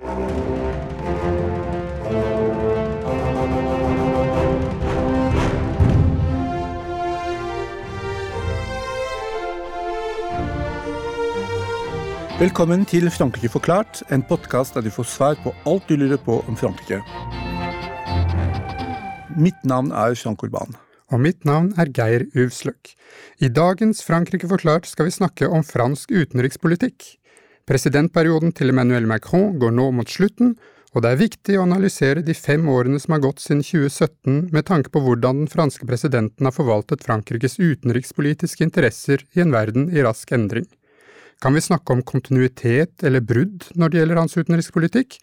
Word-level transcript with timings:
Velkommen 0.00 0.12
til 12.88 13.10
Frankrike 13.12 13.48
forklart, 13.52 14.00
en 14.08 14.22
podkast 14.24 14.72
der 14.74 14.80
du 14.80 14.88
får 14.88 15.04
svar 15.04 15.36
på 15.44 15.52
alt 15.68 15.84
du 15.88 15.96
lurer 16.00 16.16
på 16.16 16.40
om 16.48 16.56
Frankrike. 16.56 17.02
Mitt 19.36 19.60
navn 19.64 19.92
er 19.92 20.16
Frank 20.16 20.42
Urban. 20.42 20.72
Og 21.12 21.20
mitt 21.20 21.44
navn 21.44 21.74
er 21.76 21.92
Geir 21.92 22.24
Uvsløk. 22.32 22.96
I 23.44 23.48
dagens 23.52 24.00
Frankrike 24.06 24.48
forklart 24.48 24.86
skal 24.86 25.10
vi 25.10 25.10
snakke 25.10 25.48
om 25.48 25.64
fransk 25.66 26.08
utenrikspolitikk. 26.08 27.19
Presidentperioden 27.70 28.50
til 28.50 28.72
Emmanuel 28.72 29.04
Macron 29.06 29.52
går 29.62 29.70
nå 29.76 29.84
mot 29.94 30.10
slutten, 30.10 30.56
og 30.90 31.04
det 31.04 31.10
er 31.12 31.20
viktig 31.20 31.54
å 31.54 31.62
analysere 31.68 32.24
de 32.26 32.34
fem 32.34 32.64
årene 32.66 32.98
som 32.98 33.14
har 33.14 33.22
gått 33.22 33.44
siden 33.44 33.60
2017 33.62 34.48
med 34.50 34.66
tanke 34.66 34.90
på 34.90 34.98
hvordan 35.04 35.44
den 35.44 35.52
franske 35.52 35.86
presidenten 35.86 36.48
har 36.48 36.56
forvaltet 36.56 37.04
Frankrikes 37.06 37.60
utenrikspolitiske 37.60 38.66
interesser 38.66 39.22
i 39.38 39.44
en 39.44 39.54
verden 39.54 39.86
i 39.94 40.02
rask 40.02 40.32
endring. 40.34 40.66
Kan 41.38 41.54
vi 41.54 41.62
snakke 41.62 41.94
om 41.94 42.02
kontinuitet 42.02 43.06
eller 43.06 43.22
brudd 43.22 43.70
når 43.78 43.94
det 43.94 44.02
gjelder 44.02 44.22
hans 44.24 44.34
utenrikspolitikk? 44.34 45.20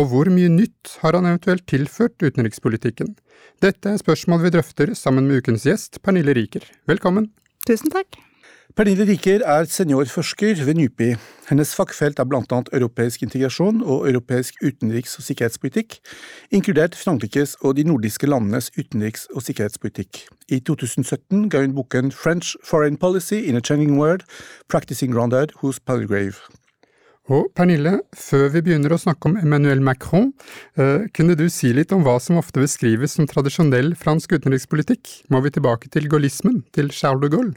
Og 0.00 0.08
hvor 0.08 0.32
mye 0.32 0.48
nytt 0.48 0.96
har 1.02 1.18
han 1.18 1.28
eventuelt 1.28 1.68
tilført 1.68 2.16
utenrikspolitikken? 2.24 3.12
Dette 3.60 3.92
er 3.92 4.00
spørsmål 4.00 4.46
vi 4.46 4.56
drøfter 4.56 4.96
sammen 4.96 5.28
med 5.28 5.44
ukens 5.44 5.68
gjest, 5.68 6.00
Pernille 6.00 6.32
Riker. 6.38 6.64
Velkommen. 6.88 7.28
Tusen 7.68 7.92
takk. 7.92 8.29
Pernille 8.78 9.02
Riker 9.02 9.42
er 9.42 9.64
seniorforsker 9.66 10.60
ved 10.62 10.76
NUPI. 10.78 11.08
Hennes 11.48 11.72
fagfelt 11.74 12.20
er 12.22 12.28
annet 12.36 12.68
europeisk 12.72 13.22
integrasjon 13.22 13.80
og 13.82 14.06
europeisk 14.06 14.60
utenriks- 14.62 15.16
og 15.18 15.24
sikkerhetspolitikk, 15.26 15.96
inkludert 16.54 16.94
Frankrikes 16.94 17.56
og 17.60 17.76
de 17.76 17.84
nordiske 17.84 18.28
landenes 18.30 18.70
utenriks- 18.78 19.26
og 19.34 19.42
sikkerhetspolitikk. 19.42 20.22
I 20.48 20.60
2017 20.60 21.48
ga 21.50 21.64
hun 21.64 21.74
boken 21.74 22.12
French 22.12 22.54
Foreign 22.62 22.96
Policy 22.96 23.42
in 23.42 23.56
a 23.56 23.60
Changing 23.60 23.98
World, 23.98 24.22
Practicing 24.68 25.12
Grandeur 25.12 25.50
hos 25.56 25.80
Palgrave. 25.80 26.38
Og 27.28 27.50
Pernille, 27.56 28.00
før 28.14 28.52
vi 28.54 28.62
begynner 28.62 28.94
å 28.94 29.00
snakke 29.02 29.26
om 29.26 29.36
Emmanuel 29.36 29.82
Macron, 29.82 30.32
eh, 30.78 31.08
kunne 31.14 31.34
du 31.34 31.48
si 31.48 31.72
litt 31.72 31.92
om 31.92 32.04
hva 32.04 32.20
som 32.20 32.38
ofte 32.38 32.62
beskrives 32.62 33.18
som 33.18 33.26
tradisjonell 33.26 33.96
fransk 33.96 34.30
utenrikspolitikk? 34.38 35.26
Må 35.28 35.42
vi 35.42 35.50
tilbake 35.50 35.90
til 35.90 36.06
gaullismen, 36.08 36.62
til 36.72 36.90
Charles 36.90 37.26
de 37.26 37.34
Gaulle? 37.36 37.54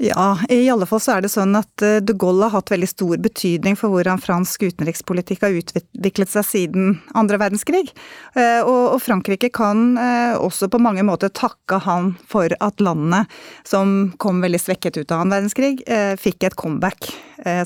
Ja, 0.00 0.38
i 0.48 0.70
alle 0.70 0.86
fall 0.88 1.00
så 1.04 1.16
er 1.16 1.24
det 1.24 1.30
sånn 1.32 1.52
at 1.58 1.82
eh, 1.84 1.98
de 2.00 2.14
Gaulle 2.16 2.48
har 2.48 2.62
hatt 2.62 2.72
veldig 2.72 2.88
stor 2.88 3.18
betydning 3.22 3.76
for 3.76 3.92
hvordan 3.92 4.20
fransk 4.22 4.64
utenrikspolitikk 4.64 5.44
har 5.44 5.58
utviklet 5.58 6.32
seg 6.32 6.46
siden 6.48 6.94
andre 7.18 7.38
verdenskrig. 7.42 7.92
Eh, 8.32 8.64
og 8.64 8.96
Frankrike 9.04 9.52
kan 9.52 9.98
eh, 10.00 10.32
også 10.40 10.70
på 10.72 10.80
mange 10.80 11.04
måter 11.04 11.32
takke 11.36 11.82
han 11.84 12.14
for 12.28 12.54
at 12.64 12.80
landet 12.80 13.28
som 13.68 14.12
kom 14.22 14.40
veldig 14.44 14.62
svekket 14.62 14.96
ut 15.02 15.12
av 15.12 15.22
annen 15.22 15.36
verdenskrig, 15.36 15.84
fikk 16.20 16.44
et 16.46 16.56
comeback 16.58 17.06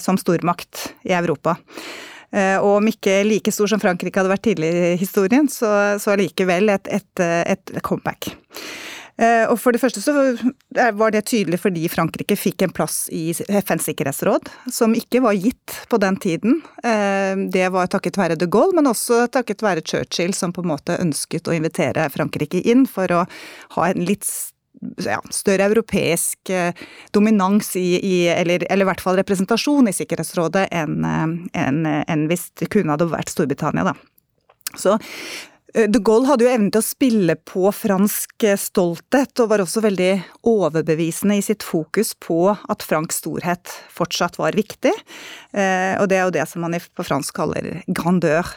som 0.03 0.19
stormakt 0.21 0.91
i 1.07 1.13
Europa. 1.17 1.57
Og 2.63 2.69
om 2.79 2.89
ikke 2.91 3.21
like 3.27 3.53
stor 3.55 3.71
som 3.71 3.81
Frankrike 3.83 4.21
hadde 4.21 4.33
vært 4.33 4.45
tidligere 4.47 4.93
i 4.95 5.01
historien, 5.01 5.49
så, 5.53 5.69
så 6.03 6.15
allikevel 6.15 6.73
et, 6.75 6.91
et, 6.93 7.25
et 7.25 7.75
comeback. 7.87 8.31
Eh, 9.17 9.45
og 9.49 9.57
for 9.61 9.73
det 9.73 9.81
første 9.81 10.03
så 10.05 10.13
var 10.97 11.13
det 11.15 11.23
tydelig 11.31 11.61
fordi 11.63 11.87
Frankrike 11.89 12.37
fikk 12.37 12.67
en 12.67 12.75
plass 12.77 13.07
i 13.15 13.31
FNs 13.33 13.87
sikkerhetsråd, 13.89 14.51
som 14.73 14.97
ikke 14.97 15.23
var 15.25 15.39
gitt 15.41 15.79
på 15.89 16.01
den 16.03 16.19
tiden. 16.21 16.59
Eh, 16.85 17.33
det 17.53 17.71
var 17.73 17.89
takket 17.93 18.19
være 18.21 18.37
de 18.37 18.49
Gaulle, 18.53 18.77
men 18.77 18.91
også 18.91 19.25
takket 19.33 19.65
være 19.65 19.85
Churchill, 19.87 20.37
som 20.37 20.53
på 20.53 20.65
en 20.65 20.75
måte 20.75 20.99
ønsket 21.01 21.49
å 21.49 21.57
invitere 21.57 22.11
Frankrike 22.13 22.61
inn 22.69 22.85
for 22.91 23.13
å 23.13 23.25
ha 23.79 23.89
en 23.89 24.05
litt 24.05 24.29
ja, 25.01 25.23
større 25.33 25.71
europeisk 25.71 26.53
eh, 26.53 26.77
dominans 27.17 27.73
i, 27.81 27.97
i 27.97 28.17
eller, 28.29 28.67
eller, 28.69 28.85
i 28.85 28.91
hvert 28.91 29.01
fall 29.01 29.17
representasjon 29.17 29.89
i 29.89 29.97
Sikkerhetsrådet 29.97 30.69
enn 30.77 31.01
en, 31.07 31.87
en 31.87 32.27
hvis 32.29 32.51
det 32.61 32.69
kunne 32.75 32.93
hadde 32.93 33.09
vært 33.09 33.33
Storbritannia, 33.33 33.89
da. 33.89 33.97
Så 34.77 34.99
de 35.77 36.01
Gaulle 36.01 36.25
hadde 36.31 36.47
jo 36.47 36.49
evnen 36.49 36.71
til 36.73 36.81
å 36.81 36.87
spille 36.87 37.35
på 37.45 37.69
fransk 37.75 38.47
eh, 38.49 38.57
stolthet, 38.57 39.33
og 39.43 39.51
var 39.51 39.61
også 39.61 39.83
veldig 39.85 40.11
overbevisende 40.49 41.37
i 41.37 41.45
sitt 41.45 41.67
fokus 41.67 42.15
på 42.17 42.39
at 42.57 42.85
fransk 42.87 43.13
storhet 43.13 43.75
fortsatt 43.93 44.39
var 44.41 44.57
viktig. 44.57 44.95
Eh, 45.53 45.93
og 46.01 46.09
det 46.09 46.17
er 46.17 46.25
jo 46.25 46.37
det 46.39 46.47
som 46.49 46.65
man 46.65 46.77
på 46.77 47.05
fransk 47.07 47.37
kaller 47.37 47.83
grandeur. 47.93 48.57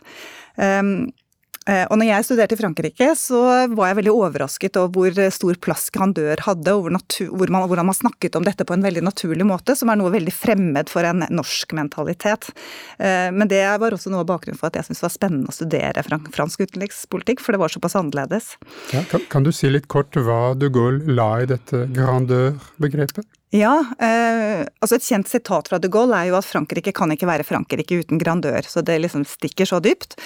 Eh, 1.68 1.86
og 1.90 2.00
når 2.00 2.10
jeg 2.10 2.28
studerte 2.28 2.56
i 2.56 2.60
Frankrike, 2.60 3.10
så 3.20 3.42
var 3.74 3.92
jeg 3.92 4.00
veldig 4.00 4.14
overrasket 4.16 4.80
over 4.80 4.94
hvor 4.96 5.32
stor 5.36 5.60
plass 5.62 5.88
grandeur 5.94 6.40
hadde, 6.46 6.76
og 6.76 6.88
hvor 6.88 7.52
man, 7.54 7.66
hvordan 7.68 7.90
man 7.90 7.98
snakket 7.98 8.38
om 8.40 8.46
dette 8.48 8.66
på 8.68 8.76
en 8.76 8.86
veldig 8.86 9.04
naturlig 9.06 9.48
måte, 9.48 9.76
som 9.78 9.92
er 9.92 10.00
noe 10.00 10.14
veldig 10.14 10.34
fremmed 10.34 10.92
for 10.92 11.08
en 11.08 11.26
norsk 11.30 11.76
mentalitet. 11.78 12.52
Eh, 12.98 13.30
men 13.36 13.52
det 13.52 13.64
var 13.82 13.96
også 13.96 14.14
noe 14.14 14.24
av 14.24 14.30
bakgrunnen 14.32 14.60
for 14.60 14.72
at 14.72 14.80
jeg 14.80 14.90
syntes 14.90 15.04
det 15.04 15.10
var 15.10 15.16
spennende 15.18 15.52
å 15.52 15.58
studere 15.58 16.06
fransk 16.36 16.66
utenrikspolitikk, 16.66 17.44
for 17.44 17.56
det 17.56 17.64
var 17.64 17.74
såpass 17.74 17.98
annerledes. 18.00 18.54
Ja, 18.96 19.04
kan, 19.12 19.26
kan, 19.32 19.46
du 19.46 19.54
si 19.56 19.70
litt 19.72 19.90
kort 19.92 20.16
hva 20.16 20.56
de 20.58 20.72
Gaulle 20.74 21.18
la 21.20 21.32
i 21.44 21.50
dette 21.50 21.86
grandeur-begrepet? 21.96 23.28
Ja, 23.50 23.80
eh, 23.98 24.60
altså 24.78 25.00
et 25.00 25.06
kjent 25.08 25.30
sitat 25.30 25.72
fra 25.72 25.80
de 25.82 25.90
Gaulle 25.90 26.14
er 26.14 26.28
jo 26.30 26.36
at 26.38 26.46
Frankrike 26.46 26.92
kan 26.94 27.10
ikke 27.10 27.26
være 27.26 27.46
Frankrike 27.48 27.98
uten 27.98 28.20
grandør. 28.22 28.62
Så 28.62 28.84
det 28.86 29.00
liksom 29.02 29.24
stikker 29.26 29.66
så 29.66 29.80
dypt. 29.82 30.20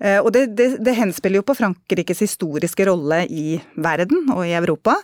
Eh, 0.00 0.16
og 0.22 0.30
det, 0.32 0.46
det, 0.56 0.78
det, 0.80 0.94
henspiller 0.96 1.42
jo 1.42 1.48
på 1.50 1.56
Frankrikes 1.58 2.22
historiske 2.24 2.86
rolle 2.88 3.26
i 3.28 3.58
verden 3.76 4.30
og 4.32 4.46
i 4.46 4.54
Europa. 4.56 4.94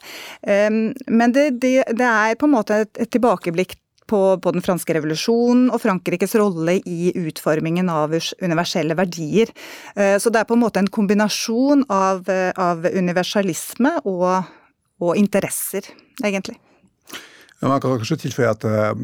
Eh, 0.41 0.71
men 0.73 1.35
det, 1.37 1.51
det, 1.61 1.83
er 1.85 2.39
på 2.41 2.49
en 2.49 2.55
måte 2.55 2.79
et, 2.87 2.93
et 3.05 3.13
tilbakeblikk 3.13 3.77
på, 4.09 4.21
på, 4.41 4.53
den 4.57 4.65
franske 4.65 4.95
revolusjonen 4.97 5.67
og 5.69 5.83
Frankrikes 5.83 6.33
rolle 6.41 6.79
i 6.89 7.11
utformingen 7.21 7.91
av 7.93 8.15
universelle 8.17 8.97
verdier. 8.97 9.53
Eh, 9.93 10.15
så 10.17 10.33
det 10.33 10.41
er 10.41 10.49
på 10.49 10.57
en 10.57 10.65
måte 10.65 10.81
en 10.81 10.89
kombinasjon 10.89 11.85
av, 11.93 12.25
av 12.57 12.89
universalisme 12.89 13.93
og, 14.09 14.49
og 15.05 15.21
interesser, 15.21 15.93
egentlig. 16.25 16.57
Man 17.63 17.81
kan 17.83 17.99
kanskje 17.99 18.23
tilføye 18.25 18.53
at 18.53 18.65
uh, 18.69 18.95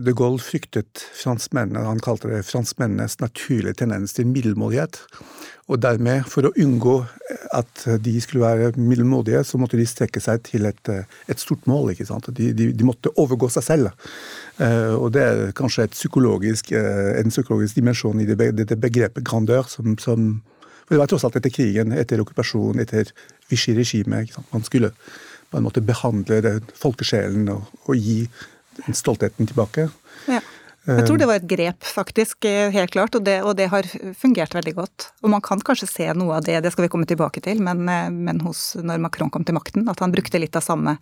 de 0.00 0.12
Gaulle 0.16 0.40
fryktet 0.40 1.02
franskmennene, 1.16 1.84
han 1.84 2.00
kalte 2.04 2.30
det 2.30 2.44
franskmennenes 2.48 3.18
naturlige 3.20 3.76
tendens 3.82 4.16
til 4.16 4.28
middelmådighet. 4.28 5.02
Og 5.66 5.80
dermed, 5.82 6.24
for 6.30 6.48
å 6.48 6.52
unngå 6.62 6.94
at 7.56 7.84
de 8.00 8.14
skulle 8.22 8.44
være 8.44 8.72
middelmådige, 8.78 9.42
så 9.44 9.58
måtte 9.60 9.76
de 9.76 9.84
strekke 9.88 10.22
seg 10.22 10.44
til 10.46 10.68
et, 10.68 10.90
et 11.28 11.42
stort 11.42 11.66
mål. 11.68 11.90
ikke 11.92 12.06
sant? 12.08 12.28
De, 12.30 12.52
de, 12.56 12.70
de, 12.72 12.86
måtte 12.86 13.12
overgå 13.18 13.50
seg 13.52 13.66
selv. 13.66 13.90
Og 14.96 15.10
det 15.12 15.24
er 15.26 15.42
kanskje 15.58 15.88
psykologisk, 15.90 16.70
en 16.72 17.34
psykologisk 17.34 17.80
dimensjon 17.80 18.22
i 18.22 18.28
det, 18.30 18.52
det 18.62 18.78
begrepet 18.80 19.26
grandeur 19.26 19.66
som, 19.68 19.98
som 19.98 20.36
for 20.86 20.94
Det 20.94 21.00
var 21.02 21.08
tross 21.10 21.24
alt 21.26 21.36
etter 21.40 21.50
krigen, 21.50 21.90
etter 21.98 22.20
okkupasjonen, 22.22 22.84
etter 22.84 23.08
Vichy-regimet. 23.50 24.36
Man 24.52 24.62
skulle 24.62 24.92
på 25.56 25.62
en 25.62 25.64
måte 25.64 25.80
behandle 25.80 26.42
det, 26.44 26.58
folkesjelen 26.76 27.48
og, 27.48 27.64
og, 27.86 27.96
gi 27.96 28.26
den 28.82 28.96
stoltheten 28.96 29.48
tilbake. 29.48 29.88
Ja. 30.28 30.42
Jeg 30.86 31.06
tror 31.08 31.18
det 31.18 31.26
var 31.26 31.40
et 31.40 31.46
grep, 31.50 31.82
faktisk, 31.82 32.46
helt 32.46 32.92
klart, 32.94 33.16
og 33.18 33.24
det, 33.26 33.40
og 33.42 33.56
det, 33.58 33.70
har 33.72 33.88
fungert 34.14 34.52
veldig 34.54 34.74
godt. 34.76 35.08
Og 35.24 35.32
man 35.32 35.42
kan 35.42 35.58
kanskje 35.64 35.88
se 35.90 36.06
noe 36.14 36.36
av 36.36 36.44
det, 36.46 36.60
det 36.62 36.70
skal 36.74 36.84
vi 36.84 36.90
komme 36.92 37.08
tilbake 37.08 37.40
til, 37.42 37.58
men, 37.64 37.82
men 38.12 38.44
hos, 38.44 38.76
når 38.78 39.00
Macron 39.02 39.32
kom 39.34 39.48
til 39.48 39.56
makten, 39.56 39.88
at 39.90 40.04
han 40.04 40.14
brukte 40.14 40.38
litt 40.38 40.54
av 40.60 40.62
samme, 40.62 40.94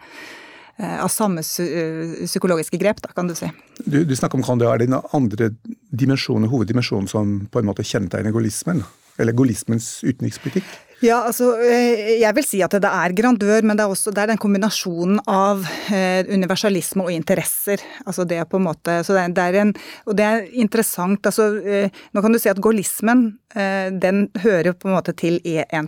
av 0.78 1.10
samme 1.12 1.44
psykologiske 1.44 2.80
grep, 2.80 3.02
da, 3.04 3.12
kan 3.12 3.28
du 3.28 3.34
si. 3.36 3.50
Du, 3.82 4.00
du 4.06 4.14
snakker 4.16 4.38
om 4.38 4.46
Grandeur. 4.46 4.72
Er 4.72 4.80
det 4.80 4.88
den 4.88 5.00
andre 5.18 5.50
dimensjonen, 5.92 6.48
hoveddimensjonen 6.54 7.10
som 7.10 7.36
på 7.50 7.60
en 7.60 7.68
måte 7.68 7.84
kjennetegner 7.84 8.32
gaullismen? 8.32 8.86
Eller 9.20 9.36
gaullismens 9.36 9.98
utenrikspolitikk? 10.06 10.72
Ja, 11.04 11.18
altså 11.28 11.50
eh, 11.60 12.14
jeg 12.22 12.32
vil 12.38 12.46
si 12.46 12.60
at 12.64 12.72
det 12.80 12.88
er 12.88 13.12
grandør, 13.16 13.64
men 13.66 13.76
det 13.76 13.84
er 13.84 13.92
også 13.92 14.12
det 14.14 14.22
er 14.22 14.30
den 14.30 14.40
kombinasjonen 14.40 15.18
av 15.28 15.66
eh, 15.92 16.24
universalisme 16.32 17.04
og 17.04 17.12
interesser. 17.12 17.82
Altså 18.06 18.24
det 18.28 18.38
er 18.40 18.48
på 18.48 18.56
en 18.56 18.64
måte 18.70 18.96
så 19.04 19.16
det 19.18 19.42
er, 19.42 19.58
en, 19.60 19.74
Og 20.08 20.16
det 20.16 20.24
er 20.24 20.46
interessant, 20.64 21.26
altså 21.26 21.50
eh, 21.60 21.92
Nå 22.14 22.24
kan 22.24 22.32
du 22.32 22.40
si 22.40 22.48
at 22.48 22.60
gaullismen 22.62 23.26
den 23.54 24.24
hører 24.42 24.72
på 24.74 24.88
en 24.88 24.96
måte 24.96 25.12
til 25.14 25.36
en 25.44 25.86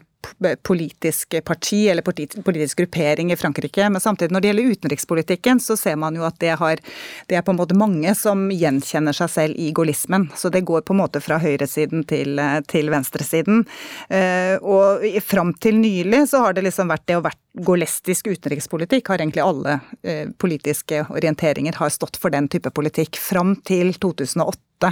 politisk 0.67 1.37
parti 1.44 1.87
eller 1.90 2.02
politisk 2.02 2.78
gruppering 2.78 3.32
i 3.32 3.37
Frankrike. 3.37 3.88
Men 3.90 4.00
samtidig, 4.00 4.32
når 4.34 4.40
det 4.40 4.50
gjelder 4.50 4.76
utenrikspolitikken, 4.76 5.61
så 5.61 5.76
ser 5.76 5.96
man 6.00 6.17
jo 6.17 6.26
at 6.26 6.38
det, 6.43 6.55
har, 6.61 6.82
det 7.31 7.38
er 7.38 7.44
på 7.46 7.55
en 7.55 7.61
måte 7.61 7.78
mange 7.78 8.14
som 8.19 8.46
gjenkjenner 8.52 9.17
seg 9.17 9.32
selv 9.32 9.61
i 9.61 9.70
gaullismen. 9.76 10.28
Så 10.37 10.50
det 10.52 10.67
går 10.69 10.84
på 10.87 10.96
en 10.96 11.02
måte 11.02 11.23
fra 11.25 11.38
høyresiden 11.43 12.06
til, 12.08 12.40
til 12.70 12.93
venstresiden. 12.93 13.64
Eh, 14.08 14.56
og 14.62 15.05
fram 15.25 15.55
til 15.61 15.81
nylig 15.81 16.26
så 16.31 16.44
har 16.44 16.56
det 16.56 16.67
liksom 16.67 16.93
vært 16.93 17.06
det 17.08 17.19
å 17.19 17.25
vært 17.25 17.40
gaullistisk 17.56 18.26
utenrikspolitikk 18.26 19.08
har 19.08 19.23
egentlig 19.23 19.44
alle 19.44 19.79
eh, 20.03 20.29
politiske 20.38 21.05
orienteringer 21.08 21.76
har 21.81 21.93
stått 21.93 22.19
for 22.20 22.35
den 22.35 22.49
type 22.53 22.70
politikk 22.75 23.17
fram 23.20 23.56
til 23.67 23.94
2008 23.97 24.91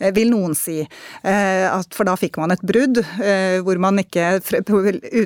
eh, 0.00 0.12
vil 0.16 0.30
noen 0.32 0.54
si. 0.56 0.80
Eh, 0.80 1.66
for 1.94 2.08
da 2.08 2.14
fikk 2.16 2.38
man 2.40 2.54
et 2.54 2.64
brudd 2.64 3.00
eh, 3.02 3.58
hvor 3.64 3.80
man 3.82 4.00
ikke 4.00 4.38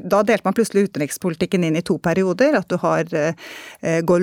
Da 0.03 0.23
delte 0.27 0.47
man 0.47 0.57
plutselig 0.57 0.89
utenrikspolitikken 0.89 1.65
inn 1.67 1.79
i 1.79 1.85
to 1.87 1.99
perioder. 2.03 2.57
At 2.59 2.69
du 2.71 2.79
har 2.83 3.07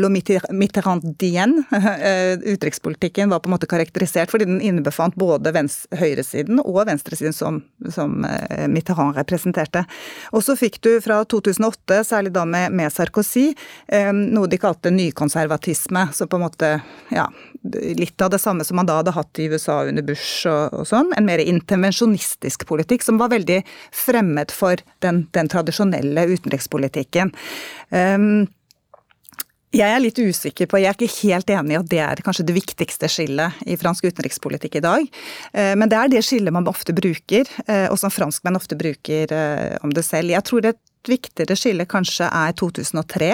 og 0.09 0.11
Mitterrandien. 0.55 1.55
Utenrikspolitikken 2.53 3.31
var 3.31 3.41
på 3.43 3.49
en 3.49 3.55
måte 3.55 3.69
karakterisert 3.69 4.31
fordi 4.31 4.47
den 4.49 4.61
innebefant 4.63 5.15
både 5.19 5.53
høyresiden 5.99 6.61
og 6.63 6.81
venstresiden 6.89 7.35
som, 7.35 7.61
som 7.93 8.25
Mitterrand 8.71 9.17
representerte. 9.19 9.85
Og 10.33 10.43
så 10.45 10.55
fikk 10.59 10.79
du 10.85 10.91
fra 11.03 11.21
2008, 11.29 12.01
særlig 12.07 12.33
da 12.35 12.45
med, 12.51 12.75
med 12.75 12.93
Sarkozy, 12.93 13.51
noe 14.13 14.49
de 14.49 14.59
kalte 14.61 14.91
nykonservatisme. 14.93 16.07
Så 16.15 16.27
på 16.29 16.39
en 16.39 16.45
måte 16.45 16.71
ja, 17.13 17.27
litt 17.73 18.21
av 18.21 18.31
det 18.33 18.41
samme 18.41 18.65
som 18.65 18.79
man 18.79 18.89
da 18.89 18.99
hadde 18.99 19.15
hatt 19.15 19.39
i 19.41 19.49
USA 19.51 19.81
under 19.89 20.05
Bush 20.05 20.47
og, 20.49 20.75
og 20.81 20.87
sånn. 20.89 21.11
En 21.17 21.27
mer 21.27 21.41
intervensjonistisk 21.43 22.65
politikk 22.69 23.05
som 23.05 23.19
var 23.21 23.33
veldig 23.33 23.61
fremmed 23.95 24.53
for 24.55 24.79
den, 25.05 25.25
den 25.35 25.51
tradisjonelle 25.51 26.27
utenrikspolitikken. 26.33 27.33
Um, 27.89 28.47
jeg 29.69 29.85
er 29.85 30.01
litt 30.01 30.17
usikker 30.17 30.65
på, 30.65 30.79
jeg 30.81 30.89
er 30.89 30.97
ikke 30.97 31.29
helt 31.29 31.51
enig 31.53 31.75
i 31.75 31.77
at 31.77 31.89
det 31.91 31.99
er 32.01 32.21
kanskje 32.25 32.47
det 32.47 32.55
viktigste 32.55 33.05
skillet 33.11 33.59
i 33.69 33.77
fransk 33.77 34.07
utenrikspolitikk 34.09 34.79
i 34.79 34.81
dag. 34.81 35.05
Eh, 35.53 35.75
men 35.77 35.91
det 35.91 35.99
er 35.99 36.09
det 36.09 36.23
skillet 36.25 36.55
man 36.55 36.69
ofte 36.71 36.95
bruker, 36.97 37.45
eh, 37.67 37.85
og 37.85 37.99
som 38.01 38.13
franskmenn 38.13 38.57
ofte 38.57 38.77
bruker 38.79 39.29
eh, 39.29 39.75
om 39.85 39.93
det 39.93 40.07
selv. 40.07 40.33
Jeg 40.33 40.45
tror 40.49 40.65
det 40.65 40.73
viktigere 41.07 41.55
skille 41.57 41.85
kanskje 41.89 42.27
er 42.27 42.53
2003, 42.59 43.29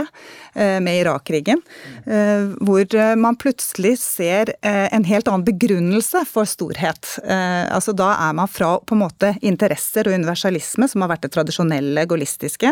eh, 0.55 0.79
med 0.79 1.01
Irak-krigen. 1.01 1.61
Eh, 2.05 2.53
hvor 2.61 2.85
eh, 2.95 3.15
man 3.15 3.35
plutselig 3.35 3.97
ser 3.99 4.53
en 4.61 5.03
helt 5.03 5.27
annen 5.27 5.45
begrunnelse 5.45 6.23
for 6.27 6.45
storhet. 6.45 7.19
Altså 7.25 7.93
Da 7.95 8.11
er 8.27 8.33
man 8.33 8.47
fra 8.47 8.75
på 8.79 8.95
en 8.95 9.01
måte 9.01 9.31
interesser 9.41 10.07
og 10.07 10.15
universalisme, 10.15 10.87
som 10.89 11.01
har 11.01 11.11
vært 11.11 11.25
det 11.25 11.31
tradisjonelle 11.35 12.05
gaullistiske, 12.09 12.71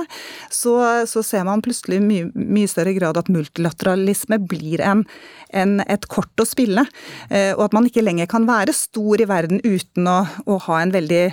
så, 0.50 0.74
så 1.10 1.24
ser 1.24 1.46
man 1.48 1.62
plutselig 1.62 2.00
i 2.00 2.04
mye, 2.04 2.30
mye, 2.34 2.70
større 2.70 2.94
grad 2.98 3.18
at 3.18 3.30
multilateralisme 3.32 4.40
blir 4.48 4.82
en, 4.82 5.04
en, 5.54 5.80
et 5.86 6.08
kort 6.12 6.40
å 6.40 6.48
spille. 6.48 6.86
Og 7.30 7.64
at 7.66 7.76
man 7.76 7.88
ikke 7.88 8.04
lenger 8.04 8.30
kan 8.32 8.48
være 8.50 8.76
stor 8.76 9.22
i 9.22 9.30
verden 9.30 9.62
uten 9.64 10.10
å, 10.10 10.20
å 10.46 10.60
ha 10.68 10.82
en 10.82 10.94
veldig 10.94 11.24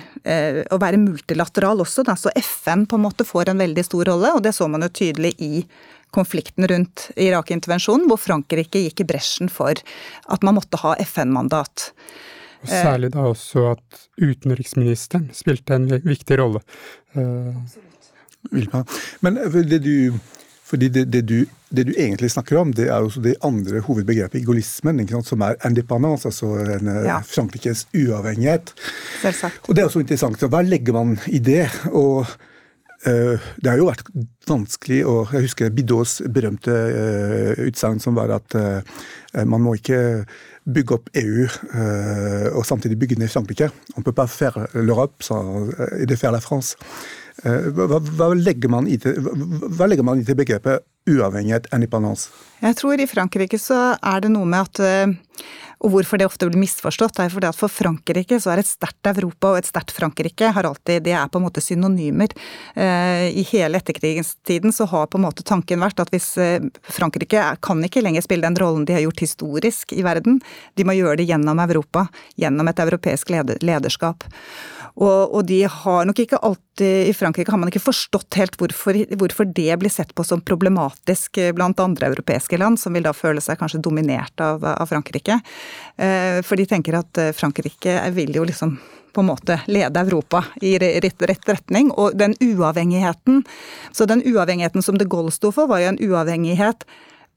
Å 0.71 0.77
være 0.81 1.01
multilateral 1.01 1.81
også. 1.83 2.05
Da. 2.07 2.15
Så 2.19 2.31
FN 2.37 2.85
på 2.89 2.99
en 2.99 3.05
måte 3.05 3.25
får 3.27 3.50
en 3.50 3.50
veldig 3.59 3.83
stor 3.85 4.05
rolle, 4.13 4.35
og 4.37 4.43
det 4.45 4.53
så 4.55 4.67
man 4.71 4.85
jo 4.85 4.93
tydelig 5.01 5.33
i 5.43 5.65
konflikten 6.11 6.67
rundt 6.67 7.09
Irak-intervensjonen, 7.15 8.07
hvor 8.11 8.19
Frankrike 8.19 8.83
gikk 8.85 9.03
i 9.03 9.07
bresjen 9.13 9.51
for 9.51 9.79
at 10.31 10.43
man 10.43 10.57
måtte 10.59 10.79
ha 10.83 10.95
FN-mandat. 11.05 11.91
Og 12.61 12.69
Særlig 12.69 13.13
da 13.15 13.23
også 13.31 13.71
at 13.71 14.03
utenriksministeren 14.21 15.31
spilte 15.33 15.79
en 15.79 15.87
viktig 16.03 16.37
rolle. 16.41 16.61
Absolutt. 17.15 18.91
men 19.21 19.39
det 19.69 19.81
du, 19.81 20.13
fordi 20.67 20.89
det, 20.89 21.05
det, 21.13 21.23
du, 21.29 21.45
det, 21.69 21.87
du, 21.89 21.93
egentlig 21.95 22.31
snakker 22.31 22.59
om, 22.61 22.75
det 22.75 22.87
er 22.89 22.99
også 23.01 23.23
det 23.23 23.35
andre 23.41 23.81
hovedbegrepet 23.87 24.41
i 24.41 24.45
gaullismen, 24.45 25.01
som 25.23 25.41
er 25.47 25.57
independence, 25.65 26.27
altså 26.27 26.53
en, 26.77 26.93
ja. 27.07 27.21
Frankrikes 27.25 27.87
uavhengighet. 27.95 28.75
Selvsagt. 29.23 29.67
Og 29.67 29.75
Det 29.75 29.81
er 29.81 29.89
også 29.89 30.03
interessant. 30.03 30.47
Hva 30.51 30.61
legger 30.61 30.97
man 30.97 31.17
i 31.27 31.39
det? 31.39 31.65
Og 31.91 32.27
Eh, 32.27 32.50
det 33.03 33.65
har 33.65 33.79
jo 33.79 33.87
vært 33.87 34.09
vanskelig 34.45 35.01
å 35.09 35.15
Jeg 35.31 35.47
husker 35.47 35.73
Bidots 35.73 36.19
berømte 36.29 36.71
uh, 36.71 37.61
utsagn 37.65 38.01
som 38.03 38.17
var 38.17 38.33
at 38.35 38.57
uh, 38.57 38.81
man 39.45 39.63
må 39.63 39.75
ikke 39.79 40.25
bygge 40.61 40.93
opp 40.93 41.07
EU 41.17 41.47
og 42.53 42.65
samtidig 42.69 42.99
bygge 43.01 43.15
ned 43.17 43.31
Frankrike. 43.33 43.71
On 43.97 44.05
peut 44.05 44.13
pas 44.13 44.29
faire 44.29 44.67
l'Europe 44.75 45.23
sans 45.25 45.71
de 46.05 46.15
faire 46.15 46.31
la 46.31 46.39
France. 46.39 46.77
Hva, 47.41 47.97
hva, 47.97 48.27
legger 48.37 48.69
man 48.69 48.85
i 48.85 48.99
til, 49.01 49.17
hva 49.17 49.87
legger 49.89 50.05
man 50.05 50.21
i 50.21 50.27
til 50.27 50.37
begrepet 50.37 50.85
uavhengighet? 51.09 51.65
Jeg 52.61 52.77
tror 52.77 53.01
i 53.01 53.09
Frankrike 53.09 53.57
så 53.57 53.79
er 53.97 54.21
det 54.21 54.29
noe 54.35 54.45
med 54.45 54.69
at 54.69 55.17
og 55.81 55.93
hvorfor 55.95 56.19
det 56.19 56.27
ofte 56.27 56.47
blir 56.47 56.61
misforstått, 56.61 57.19
er 57.19 57.31
fordi 57.33 57.49
at 57.49 57.57
for 57.57 57.71
Frankrike 57.73 58.37
så 58.41 58.53
er 58.53 58.61
et 58.61 58.69
sterkt 58.69 59.09
Europa 59.09 59.53
og 59.53 59.61
et 59.61 59.69
sterkt 59.69 59.93
Frankrike 59.95 60.51
har 60.53 60.67
alltid, 60.67 61.01
det 61.07 61.15
er 61.17 61.29
på 61.31 61.41
en 61.41 61.47
måte 61.47 61.63
synonymer. 61.63 62.35
Eh, 62.75 63.29
I 63.41 63.45
hele 63.49 63.81
etterkrigstiden 63.81 64.75
så 64.75 64.85
har 64.91 65.09
på 65.09 65.17
en 65.17 65.25
måte 65.25 65.45
tanken 65.47 65.81
vært 65.81 66.03
at 66.03 66.13
hvis 66.13 66.35
eh, 66.41 66.67
Frankrike 66.85 67.47
kan 67.65 67.81
ikke 67.87 68.03
lenger 68.05 68.25
spille 68.25 68.45
den 68.45 68.59
rollen 68.61 68.85
de 68.85 68.97
har 68.97 69.05
gjort 69.07 69.25
historisk 69.25 69.95
i 69.97 70.05
verden, 70.05 70.37
de 70.77 70.85
må 70.85 70.95
gjøre 70.97 71.17
det 71.21 71.29
gjennom 71.31 71.63
Europa, 71.65 72.05
gjennom 72.37 72.69
et 72.69 72.85
europeisk 72.85 73.33
lederskap. 73.33 74.29
Og, 74.99 75.33
og, 75.33 75.41
de 75.47 75.61
har 75.69 76.07
nok 76.07 76.19
ikke 76.23 76.39
alltid 76.43 77.09
I 77.11 77.13
Frankrike 77.15 77.53
har 77.53 77.59
man 77.61 77.71
ikke 77.71 77.83
forstått 77.83 78.37
helt 78.39 78.57
hvorfor, 78.59 78.97
hvorfor, 79.19 79.47
det 79.47 79.75
blir 79.79 79.93
sett 79.93 80.13
på 80.17 80.25
som 80.27 80.41
problematisk 80.43 81.39
blant 81.55 81.79
andre 81.83 82.11
europeiske 82.11 82.59
land, 82.59 82.79
som 82.81 82.95
vil 82.97 83.05
da 83.05 83.13
føle 83.15 83.43
seg 83.43 83.59
kanskje 83.59 83.83
dominert 83.83 84.41
av, 84.41 84.63
av 84.65 84.89
Frankrike. 84.89 85.39
Eh, 85.95 86.41
for 86.45 86.59
de 86.59 86.67
tenker 86.69 86.97
at 86.99 87.21
eh, 87.21 87.35
Frankrike 87.37 87.99
vil 88.15 88.33
jo 88.35 88.47
liksom 88.47 88.75
på 89.11 89.21
en 89.21 89.27
måte 89.27 89.59
lede 89.67 89.99
Europa 89.99 90.43
i 90.61 90.77
rett, 90.79 91.21
rett, 91.21 91.49
retning. 91.49 91.91
Og 91.91 92.15
den 92.17 92.35
uavhengigheten 92.39 93.43
Så 93.91 94.05
den 94.05 94.23
uavhengigheten 94.23 94.81
som 94.81 94.97
de 94.97 95.05
Gaulle 95.05 95.31
sto 95.31 95.51
for, 95.51 95.67
var 95.67 95.83
jo 95.83 95.91
en 95.91 95.99
uavhengighet 95.99 96.85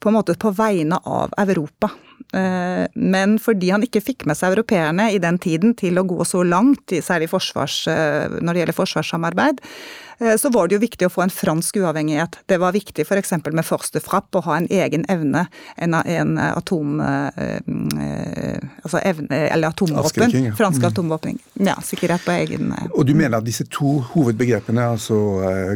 på 0.01 0.11
en 0.11 0.19
måte 0.19 0.37
på 0.41 0.53
vegne 0.55 0.99
av 1.05 1.33
Europa. 1.39 1.91
Eh, 2.35 2.87
men 2.95 3.37
fordi 3.43 3.71
han 3.71 3.85
ikke 3.87 4.03
fikk 4.03 4.25
med 4.29 4.39
seg 4.39 4.55
europeerne 4.55 5.11
i 5.15 5.21
den 5.23 5.39
tiden 5.43 5.75
til 5.79 6.01
å 6.01 6.07
gå 6.09 6.25
så 6.27 6.43
langt, 6.47 6.95
særlig 7.05 7.31
forsvars, 7.31 7.85
eh, 7.91 8.41
når 8.41 8.51
det 8.51 8.63
gjelder 8.63 8.79
forsvarssamarbeid, 8.79 9.61
eh, 10.19 10.35
så 10.41 10.51
var 10.55 10.67
det 10.67 10.79
jo 10.79 10.83
viktig 10.83 11.07
å 11.07 11.13
få 11.13 11.25
en 11.27 11.35
fransk 11.35 11.79
uavhengighet. 11.83 12.41
Det 12.51 12.59
var 12.63 12.75
viktig 12.75 13.07
f.eks. 13.07 13.37
med 13.45 13.67
Forste 13.67 14.03
Frapp 14.03 14.35
å 14.35 14.43
ha 14.49 14.57
en 14.59 14.67
egen 14.71 15.07
evne, 15.13 15.47
en, 15.77 15.95
en 15.95 16.39
atom... 16.39 16.99
Altså 18.85 19.01
evne, 19.01 19.39
eller 19.49 19.71
atomvåpen. 19.71 20.33
Ja. 20.35 20.55
Fransk 20.59 20.83
mm. 20.83 20.89
atomvåpen. 20.91 21.39
Ja, 21.65 21.77
sikkerhet 21.83 22.25
på 22.27 22.35
egen 22.35 22.75
Og 22.91 23.07
du 23.09 23.15
mener 23.17 23.39
at 23.39 23.47
disse 23.47 23.65
to 23.73 23.99
hovedbegrepene, 24.13 24.91
altså 24.97 25.17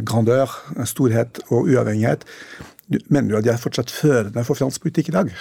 grandeur, 0.05 0.53
storhet 0.85 1.41
og 1.49 1.71
uavhengighet, 1.71 2.27
mener 3.07 3.29
du 3.29 3.37
at 3.37 3.47
er 3.53 3.61
fortsatt 3.61 3.91
førende 3.93 4.43
for 4.47 4.57
fransk 4.57 4.81
politikk 4.85 5.11
i 5.11 5.17
dag? 5.17 5.33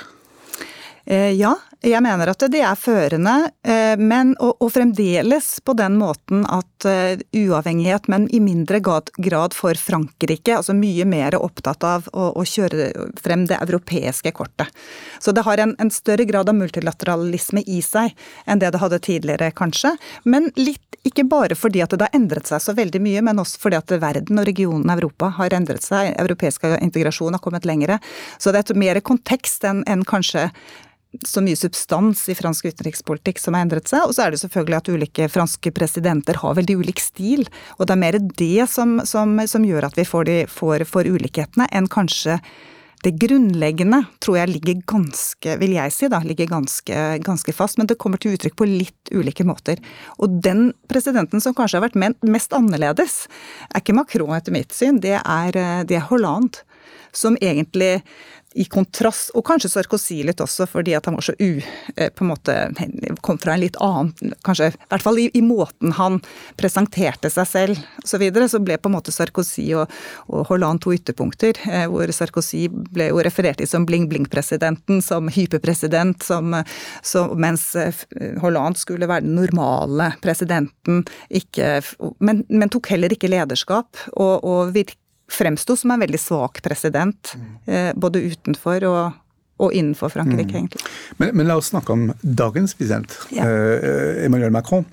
Eh, 1.09 1.33
ja, 1.39 1.55
jeg 1.87 2.03
mener 2.03 2.33
at 2.33 2.43
det 2.51 2.61
er 2.67 2.79
førende, 2.79 3.53
eh, 3.63 3.95
men 4.01 4.33
og, 4.43 4.57
og 4.65 4.73
fremdeles 4.75 5.61
på 5.63 5.77
den 5.79 5.95
måten 6.01 6.43
at 6.51 6.87
uh, 6.89 7.21
uavhengighet, 7.39 8.09
men 8.11 8.26
i 8.35 8.41
mindre 8.43 8.81
grad, 8.83 9.55
for 9.55 9.79
Frankrike. 9.79 10.57
Altså 10.57 10.75
mye 10.75 11.07
mer 11.07 11.37
opptatt 11.38 11.87
av 11.87 12.09
å, 12.12 12.33
å, 12.35 12.45
kjøre 12.47 12.91
frem 13.23 13.47
det 13.47 13.61
europeiske 13.62 14.33
kortet. 14.35 14.75
Så 15.23 15.35
det 15.35 15.45
har 15.47 15.62
en, 15.62 15.76
en, 15.79 15.91
større 15.91 16.26
grad 16.26 16.50
av 16.50 16.59
multilateralisme 16.59 17.62
i 17.67 17.79
seg 17.85 18.14
enn 18.47 18.59
det 18.59 18.73
det 18.75 18.83
hadde 18.83 18.99
tidligere, 19.05 19.52
kanskje. 19.55 19.95
Men 20.26 20.50
litt 20.59 20.99
ikke 21.07 21.29
bare 21.31 21.55
fordi 21.59 21.85
at 21.85 21.95
det 21.95 22.09
har 22.09 22.19
endret 22.19 22.50
seg 22.50 22.62
så 22.62 22.75
veldig 22.75 23.00
mye, 23.05 23.23
men 23.25 23.38
også 23.38 23.62
fordi 23.62 23.79
at 23.79 23.95
verden 24.02 24.43
og 24.43 24.50
regionen 24.50 24.91
Europa 24.93 25.31
har 25.38 25.55
endret 25.55 25.87
seg. 25.87 26.11
Europeisk 26.19 26.67
integrasjon 26.75 27.38
har 27.38 27.43
kommet 27.45 27.69
lengre. 27.69 28.00
Så 28.38 28.50
det 28.50 28.64
er 28.64 28.67
et 28.67 28.83
mer 28.83 29.02
kontekst 29.07 29.67
enn 29.69 29.85
en 29.87 30.05
kanskje 30.07 30.49
så 31.25 31.41
mye 31.41 31.57
substans 31.57 32.27
i 32.29 32.37
fransk 32.37 32.69
utenrikspolitikk 32.69 33.41
som 33.41 33.57
har 33.57 33.65
endret 33.65 33.88
seg. 33.91 34.05
Og 34.07 34.15
så 34.15 34.27
er 34.27 34.35
det 34.35 34.41
selvfølgelig 34.43 34.79
at 34.79 34.91
ulike 34.93 35.29
franske 35.33 35.73
presidenter 35.75 36.41
har 36.43 36.57
veldig 36.59 36.79
ulik 36.83 37.00
stil. 37.03 37.47
Og 37.79 37.88
det 37.88 37.95
er 37.97 38.03
mer 38.03 38.19
det 38.21 38.69
som, 38.71 38.99
som, 39.09 39.38
som 39.49 39.65
gjør 39.65 39.88
at 39.88 39.99
vi 39.99 40.07
får, 40.09 40.29
de, 40.29 40.41
får, 40.53 40.85
får 40.88 41.09
ulikhetene, 41.15 41.69
enn 41.73 41.88
kanskje 41.93 42.38
det 43.07 43.12
grunnleggende 43.23 44.00
tror 44.23 44.41
jeg 44.41 44.50
ligger 44.50 44.81
ganske, 44.91 45.53
vil 45.61 45.77
jeg 45.77 45.93
si, 45.95 46.09
da, 46.11 46.19
ligger 46.27 46.49
ganske, 46.50 47.03
ganske, 47.23 47.55
fast, 47.55 47.79
men 47.79 47.87
det 47.87 47.99
kommer 48.03 48.19
til 48.19 48.35
uttrykk 48.35 48.57
på 48.59 48.67
litt 48.67 49.12
ulike 49.15 49.47
måter. 49.47 49.79
Og 50.19 50.41
den 50.43 50.73
presidenten 50.91 51.43
som 51.43 51.55
kanskje 51.55 51.79
har 51.79 51.87
vært 51.87 52.19
mest 52.27 52.57
annerledes, 52.57 53.21
er 53.71 53.85
ikke 53.85 53.95
Macron 53.95 54.35
etter 54.35 54.55
mitt 54.55 54.75
syn, 54.75 54.99
det 55.05 55.15
er, 55.21 55.61
det 55.87 56.00
er 56.00 56.09
Hollande. 56.11 56.65
Som 57.12 57.38
egentlig 57.40 58.02
i 58.57 58.64
kontrast, 58.64 59.30
og 59.37 59.45
kanskje 59.47 59.68
Sarkozy 59.71 60.23
litt 60.26 60.40
også, 60.40 60.66
fordi 60.71 60.95
at 60.97 61.07
han 61.09 61.18
var 61.18 61.26
så 61.26 61.35
u... 61.38 61.61
Eh, 61.97 62.09
på 62.14 62.25
en 62.25 62.30
måte 62.30 62.54
kom 63.25 63.38
fra 63.40 63.54
en 63.54 63.62
litt 63.62 63.76
annen 63.85 64.35
Kanskje 64.47 64.71
i 64.73 64.76
hvert 64.90 65.04
fall 65.04 65.18
i, 65.21 65.26
i 65.37 65.42
måten 65.45 65.92
han 65.99 66.18
presenterte 66.59 67.30
seg 67.30 67.49
selv 67.49 67.83
osv. 68.02 68.25
Så, 68.25 68.49
så 68.54 68.61
ble 68.64 68.78
på 68.80 68.90
en 68.90 68.97
måte 68.97 69.12
Sarkozy 69.14 69.66
og, 69.76 69.92
og 70.33 70.49
Hollande 70.50 70.83
to 70.85 70.95
ytterpunkter. 70.97 71.61
Eh, 71.68 71.87
hvor 71.92 72.11
Sarkozy 72.14 72.66
ble 72.71 73.11
jo 73.11 73.23
referert 73.25 73.61
til 73.61 73.68
som 73.68 73.87
bling-bling-presidenten, 73.88 75.02
som 75.04 75.28
hyperpresident, 75.33 76.25
som, 76.25 76.57
som, 77.07 77.35
mens 77.40 77.71
eh, 77.78 78.07
Hollande 78.42 78.80
skulle 78.80 79.11
være 79.11 79.26
den 79.26 79.37
normale 79.38 80.12
presidenten. 80.25 81.04
Ikke, 81.28 81.78
men, 82.25 82.47
men 82.49 82.73
tok 82.73 82.90
heller 82.95 83.12
ikke 83.12 83.30
lederskap. 83.30 83.92
og, 84.16 84.40
og 84.49 84.73
virke 84.75 84.97
fremsto 85.30 85.76
som 85.76 85.92
en 85.94 86.02
veldig 86.02 86.20
svak 86.20 86.62
president, 86.64 87.35
mm. 87.37 88.00
både 88.00 88.25
utenfor 88.32 88.87
og, 88.88 89.16
og 89.62 89.76
innenfor 89.76 90.12
Frankrike, 90.14 90.50
mm. 90.50 90.58
egentlig. 90.62 90.82
Men, 91.20 91.32
men, 91.37 91.49
la 91.50 91.58
oss 91.61 91.73
snakke 91.73 91.94
om 91.94 92.11
dagens 92.23 92.76
president, 92.78 93.16
ja. 93.35 93.49
Emmanuel 94.25 94.54
Macron. 94.54 94.87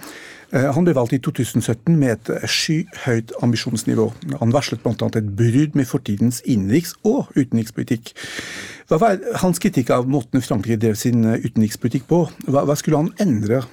Han 0.55 0.85
ble 0.85 0.93
valgt 0.95 1.15
i 1.17 1.19
2017 1.19 1.95
med 1.99 2.13
et 2.13 2.45
skyhøyt 2.47 3.33
ambisjonsnivå. 3.43 4.05
Han 4.39 4.53
varslet 4.55 4.83
bl.a. 4.83 5.09
et 5.09 5.31
brudd 5.35 5.75
med 5.75 5.89
fortidens 5.89 6.39
innenriks- 6.45 6.93
og 7.03 7.31
utenrikspolitikk. 7.35 8.13
Hva 8.87 8.99
var 9.01 9.17
hans 9.41 9.59
kritikk 9.59 9.89
av 9.91 10.05
måten 10.07 10.43
Frankrike 10.45 10.79
drev 10.83 10.99
sin 10.99 11.25
utenrikspolitikk 11.25 12.05
på? 12.07 12.21
Hva, 12.45 12.63
hva 12.69 12.77
skulle 12.79 13.01
han 13.01 13.11
endre 13.19 13.63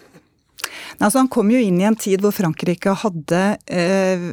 Altså, 0.98 1.18
han 1.20 1.30
kom 1.32 1.50
jo 1.52 1.60
inn 1.60 1.80
i 1.80 1.86
en 1.88 1.96
tid 1.98 2.22
hvor 2.22 2.34
Frankrike 2.34 2.94
hadde 3.02 3.40
eh, 3.66 4.26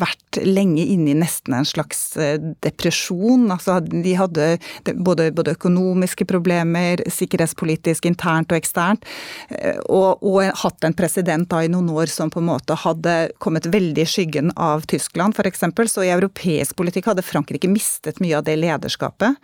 vært 0.00 0.40
lenge 0.42 0.84
inne 0.94 1.12
i 1.12 1.18
nesten 1.18 1.54
en 1.56 1.68
slags 1.68 2.16
eh, 2.16 2.36
depresjon. 2.64 3.46
Altså, 3.52 3.78
de 3.80 4.14
hadde 4.18 4.48
både, 4.94 5.30
både, 5.34 5.54
økonomiske 5.54 6.26
problemer, 6.28 7.02
sikkerhetspolitisk, 7.12 8.08
internt 8.08 8.52
og 8.52 8.58
eksternt, 8.58 9.06
eh, 9.50 9.78
og, 9.84 10.24
og, 10.24 10.42
hatt 10.64 10.86
en 10.86 10.96
president 10.96 11.48
da 11.50 11.62
i 11.64 11.70
noen 11.72 11.90
år 11.92 12.10
som 12.10 12.32
på 12.32 12.40
en 12.42 12.48
måte 12.48 12.76
hadde 12.84 13.14
kommet 13.42 13.68
veldig 13.70 14.04
i 14.04 14.08
skyggen 14.08 14.52
av 14.60 14.86
Tyskland, 14.90 15.36
f.eks. 15.36 15.64
Så 15.90 16.04
i 16.04 16.12
europeisk 16.14 16.76
politikk 16.78 17.10
hadde 17.10 17.24
Frankrike 17.26 17.68
mistet 17.70 18.20
mye 18.22 18.38
av 18.38 18.46
det 18.46 18.56
lederskapet, 18.60 19.38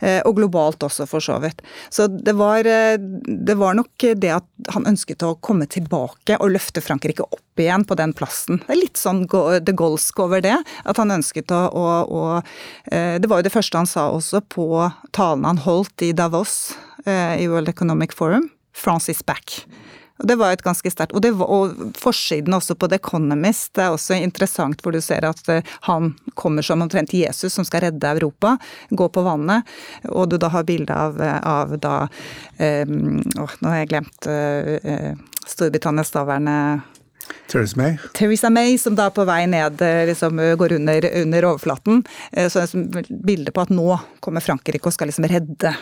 eh, 0.00 0.20
og 0.28 0.38
globalt 0.38 0.84
også, 0.86 1.08
for 1.08 1.24
så 1.24 1.38
vidt. 1.42 1.62
Så 1.90 2.08
det 2.08 2.34
var, 2.38 2.66
det 2.66 3.56
var 3.58 3.76
nok 3.78 4.08
det 4.18 4.30
at 4.34 4.72
han 4.74 4.86
ønsket 4.88 5.24
å 5.26 5.34
komme 5.44 5.66
tilbake 5.70 5.87
tilbake 5.88 6.36
og 6.38 6.52
løfte 6.52 6.82
Frankrike 6.84 7.24
opp 7.24 7.60
igjen 7.60 7.84
på 7.88 7.96
den 7.98 8.12
plassen. 8.12 8.60
Det 8.66 8.74
er 8.74 8.82
litt 8.82 9.00
sånn 9.00 9.24
de 9.26 9.72
Gaullesk 9.72 10.20
over 10.20 10.42
det. 10.44 10.56
At 10.84 10.98
han 11.00 11.10
ønsket 11.10 11.50
å, 11.50 11.64
å, 11.72 11.86
å, 12.04 12.22
eh, 12.92 13.18
Det 13.18 13.28
var 13.28 13.40
jo 13.40 13.48
det 13.48 13.54
første 13.54 13.78
han 13.78 13.88
sa 13.88 14.10
også 14.12 14.42
på 14.48 14.68
talen 15.12 15.44
han 15.44 15.58
holdt 15.64 16.02
i 16.02 16.12
Davos 16.12 16.76
eh, 17.06 17.40
i 17.40 17.48
World 17.48 17.68
Economic 17.68 18.12
Forum. 18.12 18.50
France 18.72 19.10
is 19.10 19.22
back. 19.22 19.64
Og 20.18 20.26
Det 20.26 20.36
var 20.38 20.52
et 20.52 20.64
ganske 20.66 20.90
sterkt 20.90 21.14
og, 21.14 21.26
og, 21.42 21.78
forsiden 21.98 22.54
også 22.56 22.74
på 22.78 22.88
The 22.90 22.98
Economist 22.98 23.74
det 23.78 23.84
er 23.84 23.94
også 23.94 24.18
interessant, 24.18 24.82
hvor 24.82 24.94
du 24.94 25.00
ser 25.04 25.26
at 25.28 25.50
eh, 25.52 25.74
han 25.86 26.12
kommer 26.38 26.66
som 26.66 26.82
omtrent 26.82 27.14
Jesus 27.14 27.54
som 27.54 27.66
skal 27.66 27.86
redde 27.86 28.10
Europa, 28.10 28.56
gå 28.90 29.08
på 29.12 29.22
vannet, 29.26 29.66
og 30.08 30.28
du 30.30 30.36
da 30.40 30.50
har 30.52 30.66
bilde 30.66 30.94
av, 30.94 31.18
av 31.20 31.74
da 31.82 31.94
um, 32.58 33.18
Åh, 33.38 33.54
nå 33.60 33.70
har 33.70 33.80
jeg 33.80 33.90
glemt 33.92 34.28
uh, 34.30 35.14
Storbritannias 35.48 36.12
daværende 36.14 36.56
Theresa 37.48 37.78
May. 37.80 37.96
Theresa 38.16 38.50
May, 38.52 38.76
som 38.80 38.96
da 38.98 39.08
på 39.14 39.24
vei 39.28 39.42
ned 39.50 39.82
eh, 39.84 40.04
liksom, 40.10 40.40
går 40.60 40.76
under, 40.78 41.08
under 41.22 41.48
overflaten. 41.52 42.02
Så 42.52 42.64
det 42.64 43.02
er 43.02 43.10
bilde 43.24 43.54
på 43.54 43.64
at 43.64 43.72
nå 43.72 43.96
kommer 44.24 44.44
Frankrike 44.44 44.88
og 44.88 44.94
skal 44.96 45.10
liksom 45.10 45.26
redde 45.30 45.72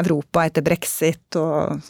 Europa 0.00 0.46
etter 0.46 0.64
brexit. 0.66 1.38
Og, 1.38 1.82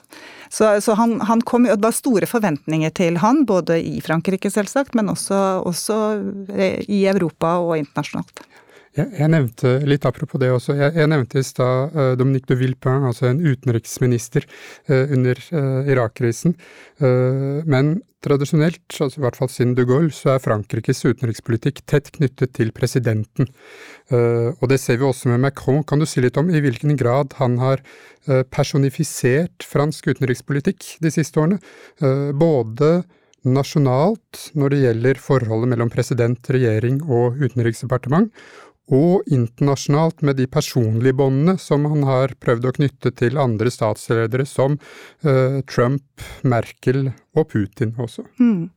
så, 0.49 0.77
så 0.81 0.97
han, 0.99 1.19
han, 1.29 1.45
kom 1.47 1.69
Det 1.69 1.83
var 1.83 1.97
store 1.97 2.29
forventninger 2.31 2.93
til 2.97 3.21
han, 3.23 3.45
både 3.49 3.79
i 3.83 4.01
Frankrike 4.05 4.51
selvsagt, 4.53 4.97
men 4.97 5.13
også, 5.13 5.41
også 5.67 5.99
i 6.89 7.05
Europa 7.11 7.59
og 7.65 7.77
internasjonalt. 7.81 8.47
Jeg, 8.97 9.11
jeg, 9.19 9.29
nevnte 9.29 9.73
litt 9.85 10.07
apropos 10.09 10.41
det 10.41 10.49
også, 10.55 10.77
jeg, 10.79 10.95
jeg 10.97 11.11
nevnte 11.13 11.41
i 11.41 11.45
stad 11.45 11.97
uh, 11.97 12.13
Dominique 12.17 12.49
de 12.49 12.57
Villepin, 12.63 13.05
altså 13.11 13.29
en 13.29 13.43
utenriksminister 13.45 14.47
uh, 14.89 15.13
under 15.13 15.41
uh, 15.53 15.91
Irak-krisen. 15.93 16.57
men 17.67 17.99
tradisjonelt, 18.27 18.85
altså 18.91 19.21
i 19.21 19.25
hvert 19.25 19.39
fall 19.39 19.51
siden 19.53 19.75
de 19.79 19.87
Gaulle, 19.89 20.13
så 20.15 20.35
er 20.35 20.43
Frankrikes 20.45 21.05
utenrikspolitikk 21.07 21.85
tett 21.87 22.11
knyttet 22.17 22.57
til 22.59 22.73
presidenten. 22.77 23.49
og 24.11 24.67
det 24.71 24.81
ser 24.83 24.99
vi 24.99 25.07
også 25.07 25.31
med 25.31 25.41
Macron. 25.41 25.83
Kan 25.83 25.99
du 25.99 26.07
si 26.07 26.21
litt 26.21 26.37
om 26.37 26.51
i 26.51 26.61
hvilken 26.61 26.97
grad 26.99 27.35
han 27.39 27.59
har 27.59 27.83
personifisert 28.51 29.67
fransk 29.67 30.11
utenrikspolitikk 30.11 30.97
de 31.03 31.11
siste 31.15 31.41
årene? 31.41 31.59
både 32.37 33.05
nasjonalt 33.47 34.49
når 34.59 34.73
det 34.73 34.81
gjelder 34.83 35.21
forholdet 35.23 35.71
mellom 35.73 35.91
president, 35.93 36.51
regjering 36.51 36.99
og 37.05 37.39
utenriksdepartement, 37.39 38.33
og 38.93 39.27
internasjonalt 39.33 40.23
med 40.23 40.39
de 40.39 40.47
personlige 40.47 41.17
båndene 41.19 41.57
som 41.59 41.87
han 41.91 42.05
har 42.07 42.37
prøvd 42.43 42.69
å 42.69 42.75
knytte 42.79 43.13
til 43.19 43.39
andre 43.41 43.73
statsledere, 43.73 44.47
som 44.47 44.79
uh, 45.27 45.59
Trump, 45.67 46.05
Merkel 46.47 47.11
og 47.37 47.49
Putin 47.51 47.97
også. 47.99 48.27
Mm. 48.39 48.69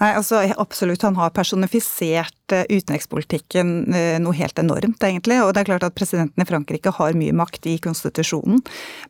Nei, 0.00 0.12
altså 0.14 0.42
Absolutt, 0.60 1.04
han 1.06 1.16
har 1.18 1.32
personifisert 1.36 2.54
eh, 2.54 2.66
utenrikspolitikken 2.68 3.94
eh, 3.94 4.18
noe 4.22 4.36
helt 4.36 4.58
enormt, 4.60 5.02
egentlig. 5.06 5.40
Og 5.44 5.54
det 5.54 5.62
er 5.64 5.70
klart 5.72 5.86
at 5.86 5.96
presidenten 5.96 6.44
i 6.44 6.48
Frankrike 6.48 6.92
har 6.98 7.18
mye 7.18 7.36
makt 7.36 7.68
i 7.70 7.78
konstitusjonen, 7.82 8.62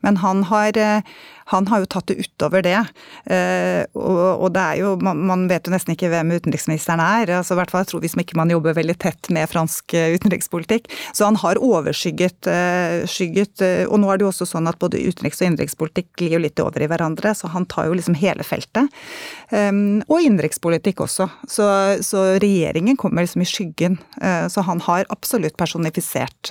men 0.06 0.20
han 0.24 0.46
har 0.50 0.78
han 1.50 1.66
har 1.66 1.82
jo 1.82 1.88
tatt 1.90 2.10
det 2.10 2.20
utover 2.22 2.62
det. 2.62 2.78
Eh, 3.26 3.82
og, 3.98 4.46
det 4.54 4.62
er 4.62 4.80
jo 4.82 4.94
Man 5.00 5.46
vet 5.50 5.66
jo 5.66 5.74
nesten 5.74 5.94
ikke 5.96 6.10
hvem 6.12 6.32
utenriksministeren 6.36 7.02
er. 7.02 7.32
altså 7.40 7.56
i 7.56 7.60
hvert 7.60 7.72
fall 7.74 7.86
tror 7.88 8.04
Hvis 8.04 8.16
ikke 8.20 8.38
man 8.38 8.52
jobber 8.52 8.76
veldig 8.76 8.96
tett 9.02 9.30
med 9.34 9.50
fransk 9.50 9.94
eh, 9.98 10.14
utenrikspolitikk. 10.14 10.90
Så 11.12 11.26
han 11.26 11.38
har 11.42 11.58
overskygget 11.58 12.46
eh, 12.50 13.06
skygget, 13.10 13.62
Og 13.90 13.98
nå 14.00 14.10
er 14.10 14.18
det 14.18 14.26
jo 14.26 14.32
også 14.32 14.46
sånn 14.46 14.70
at 14.70 14.78
både 14.78 15.02
utenriks- 15.02 15.42
og 15.42 15.50
innenrikspolitikk 15.50 16.12
glir 16.18 16.36
jo 16.36 16.44
litt 16.44 16.60
over 16.62 16.82
i 16.82 16.88
hverandre, 16.90 17.34
så 17.34 17.50
han 17.50 17.66
tar 17.66 17.88
jo 17.88 17.96
liksom 17.98 18.14
hele 18.18 18.44
feltet. 18.46 18.86
Og 19.50 20.18
innenrikspolitikk 20.50 21.00
også. 21.06 21.28
Så, 21.48 21.64
så, 22.02 22.24
regjeringen 22.42 22.96
kommer 22.96 23.22
liksom 23.22 23.42
i 23.42 23.48
skyggen. 23.48 23.98
Så 24.50 24.60
han 24.66 24.80
har 24.80 25.06
absolutt 25.08 25.56
personifisert 25.56 26.50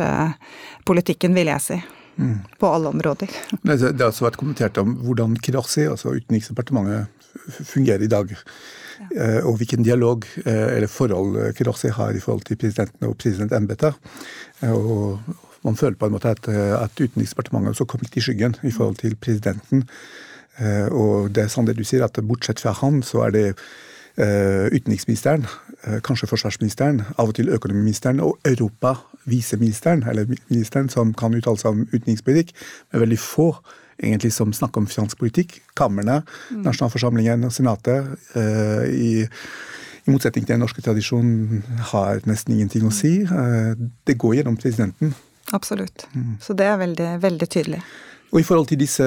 politikken, 0.86 1.36
vil 1.36 1.48
jeg 1.48 1.62
si. 1.62 1.82
Mm. 2.20 2.40
På 2.60 2.68
alle 2.68 2.90
områder. 2.90 3.30
Det 3.64 4.00
har 4.00 4.10
også 4.10 4.26
vært 4.26 4.40
kommentert 4.40 4.78
om 4.78 4.98
hvordan 5.06 5.38
Kirasi, 5.40 5.88
altså 5.88 6.12
Utenriksdepartementet, 6.18 7.08
fungerer 7.48 8.04
i 8.04 8.12
dag. 8.12 8.34
Ja. 8.34 8.40
Eh, 9.16 9.46
og 9.48 9.60
hvilken 9.62 9.86
dialog 9.88 10.26
eh, 10.44 10.76
eller 10.76 10.92
forhold 10.92 11.54
Kirasi 11.56 11.94
har 11.96 12.16
i 12.16 12.20
forhold 12.20 12.44
til 12.50 12.60
presidenten 12.60 13.08
og 13.08 13.16
presidentembetet. 13.18 13.96
Eh, 14.62 14.74
og 14.74 15.22
man 15.64 15.76
føler 15.80 15.96
på 16.00 16.10
en 16.10 16.16
måte 16.16 16.32
at, 16.36 16.48
at 16.50 17.00
Utenriksdepartementet 17.00 17.76
også 17.76 17.88
kom 17.88 18.04
litt 18.04 18.18
i 18.20 18.24
skyggen 18.24 18.58
i 18.64 18.72
forhold 18.72 19.00
til 19.00 19.16
presidenten. 19.20 19.86
Og 20.92 21.30
det 21.32 21.46
er 21.46 21.52
sant 21.52 21.68
det 21.68 21.78
du 21.78 21.86
sier, 21.88 22.04
at 22.04 22.18
bortsett 22.28 22.60
fra 22.60 22.74
han, 22.76 22.98
så 23.04 23.22
er 23.26 23.32
det 23.32 23.44
utenriksministeren, 24.20 25.46
kanskje 26.04 26.28
forsvarsministeren, 26.28 26.98
av 27.16 27.32
og 27.32 27.38
til 27.38 27.52
økonomiministeren 27.56 28.20
og 28.20 28.36
Europa 28.44 28.98
viseministeren, 29.30 30.04
eller 30.10 30.28
ministeren, 30.50 30.90
som 30.90 31.14
kan 31.14 31.36
uttale 31.38 31.60
seg 31.62 31.72
om 31.72 31.86
utenrikspolitikk, 31.94 32.52
men 32.92 33.04
veldig 33.06 33.20
få 33.22 33.50
egentlig 34.00 34.32
som 34.34 34.54
snakker 34.56 34.82
om 34.82 34.88
finanspolitikk. 34.88 35.60
Kamrene, 35.78 36.22
mm. 36.50 36.62
nasjonalforsamlingen 36.68 37.48
og 37.48 37.54
senatet, 37.56 38.14
uh, 38.36 38.86
i, 38.88 39.26
i, 39.26 40.12
motsetning 40.12 40.46
til 40.46 40.56
den 40.56 40.64
norske 40.64 40.84
tradisjonen, 40.86 41.64
har 41.92 42.24
nesten 42.30 42.56
ingenting 42.56 42.88
å 42.88 42.94
si. 42.96 43.20
Det 44.08 44.18
går 44.20 44.40
gjennom 44.40 44.58
presidenten. 44.60 45.14
Absolutt. 45.54 46.08
Mm. 46.14 46.38
Så 46.42 46.56
det 46.58 46.70
er 46.70 46.80
veldig, 46.80 47.12
veldig 47.22 47.50
tydelig. 47.50 47.84
Og 48.30 48.42
i 48.42 48.46
forhold 48.46 48.70
til 48.70 48.80
disse 48.82 49.06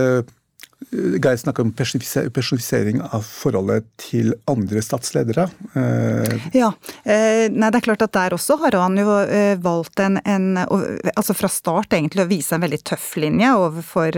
Geir 0.90 1.36
snakker 1.36 1.62
om 1.62 1.72
personifisering 1.72 3.00
av 3.02 3.22
forholdet 3.26 3.86
til 4.00 4.32
andre 4.50 4.82
statsledere. 4.82 5.46
Eh, 5.78 6.46
ja. 6.56 6.72
Eh, 7.04 7.46
nei, 7.52 7.70
det 7.70 7.80
er 7.80 7.86
klart 7.86 8.04
at 8.04 8.14
der 8.16 8.34
også 8.36 8.56
har 8.62 8.76
han 8.80 8.98
jo 8.98 9.14
eh, 9.22 9.54
valgt 9.62 10.00
en, 10.02 10.18
en 10.24 10.58
altså 10.58 11.36
fra 11.36 11.50
start 11.52 11.94
egentlig 11.96 12.24
å 12.24 12.30
vise 12.30 12.56
en 12.56 12.64
veldig 12.64 12.80
tøff 12.88 13.12
linje 13.20 13.52
overfor 13.52 14.16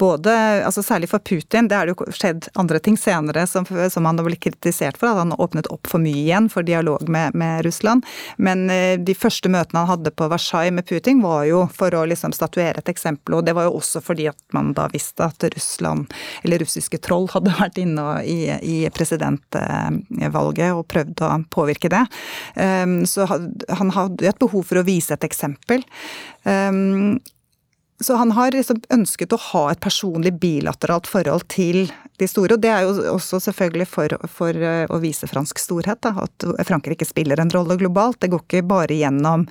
både 0.00 0.32
altså 0.66 0.82
Særlig 0.82 1.08
for 1.12 1.22
Putin. 1.24 1.68
Det 1.70 1.76
er 1.78 1.88
jo 1.92 2.08
skjedd 2.12 2.48
andre 2.58 2.80
ting 2.82 2.96
senere 2.98 3.44
som, 3.48 3.64
som 3.64 4.06
han 4.08 4.18
har 4.18 4.26
blitt 4.26 4.42
kritisert 4.42 4.98
for. 4.98 5.12
At 5.12 5.22
han 5.22 5.30
har 5.32 5.40
åpnet 5.40 5.70
opp 5.72 5.88
for 5.88 6.02
mye 6.02 6.24
igjen 6.24 6.48
for 6.52 6.66
dialog 6.66 7.06
med, 7.08 7.36
med 7.38 7.62
Russland. 7.64 8.04
Men 8.36 8.66
de 8.66 9.14
første 9.16 9.48
møtene 9.52 9.84
han 9.84 9.88
hadde 9.88 10.12
på 10.12 10.28
Versailles 10.28 10.74
med 10.74 10.88
Putin, 10.90 11.22
var 11.22 11.46
jo 11.48 11.62
for 11.72 11.94
å 11.96 12.02
liksom 12.10 12.34
statuere 12.36 12.82
et 12.82 12.90
eksempel. 12.92 13.38
Og 13.38 13.46
det 13.46 13.54
var 13.56 13.70
jo 13.70 13.78
også 13.78 14.02
fordi 14.04 14.26
at 14.32 14.40
man 14.56 14.74
da 14.76 14.88
visste 14.92 15.30
at 15.30 15.46
Russland 15.54 15.71
Russland, 15.72 16.12
eller 16.44 16.58
russiske 16.58 16.98
troll, 16.98 17.28
hadde 17.32 17.54
vært 17.60 17.78
inne 17.78 18.06
i, 18.24 18.38
i 18.62 18.78
presidentvalget 18.92 20.72
og 20.76 20.86
prøvd 20.92 21.24
å 21.24 21.34
påvirke 21.52 21.90
det. 21.92 22.04
Um, 22.56 23.02
så 23.06 23.26
han 23.26 23.94
hadde 23.96 24.28
et 24.28 24.40
behov 24.42 24.66
for 24.68 24.80
å 24.80 24.86
vise 24.86 25.14
et 25.14 25.24
eksempel. 25.24 25.84
Um, 26.44 27.20
så 28.02 28.16
han 28.18 28.32
har 28.34 28.50
liksom 28.50 28.80
ønsket 28.90 29.32
å 29.32 29.40
ha 29.52 29.68
et 29.70 29.82
personlig 29.82 30.34
bilateralt 30.42 31.06
forhold 31.06 31.46
til 31.52 31.86
de 32.20 32.28
store. 32.28 32.56
Og 32.56 32.62
det 32.62 32.70
er 32.72 32.86
jo 32.86 33.14
også 33.14 33.40
selvfølgelig 33.46 33.86
for, 33.88 34.16
for 34.30 34.56
uh, 34.56 34.84
å 34.92 35.00
vise 35.02 35.28
fransk 35.30 35.60
storhet, 35.62 36.02
da, 36.04 36.14
at 36.24 36.66
Frankrike 36.68 37.08
spiller 37.08 37.40
en 37.40 37.52
rolle 37.54 37.78
globalt. 37.80 38.20
Det 38.22 38.32
går 38.32 38.44
ikke 38.44 38.64
bare 38.68 38.98
gjennom 38.98 39.46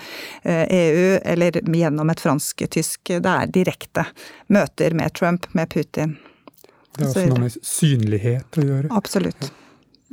EU 0.45 1.07
uh, 1.15 1.31
eller 1.33 1.61
gjennom 1.61 2.13
et 2.13 2.21
fransk-tysk, 2.23 3.15
det 3.23 3.37
er 3.37 3.51
direkte 3.53 4.05
møter 4.51 4.95
med 4.97 5.15
Trump, 5.17 5.47
med 5.57 5.71
Putin. 5.73 6.17
Det 6.91 7.05
har 7.05 7.11
også 7.13 7.27
noe 7.31 7.45
med 7.45 7.57
synlighet 7.65 8.59
å 8.59 8.67
gjøre. 8.67 8.91
Absolutt. 8.93 9.51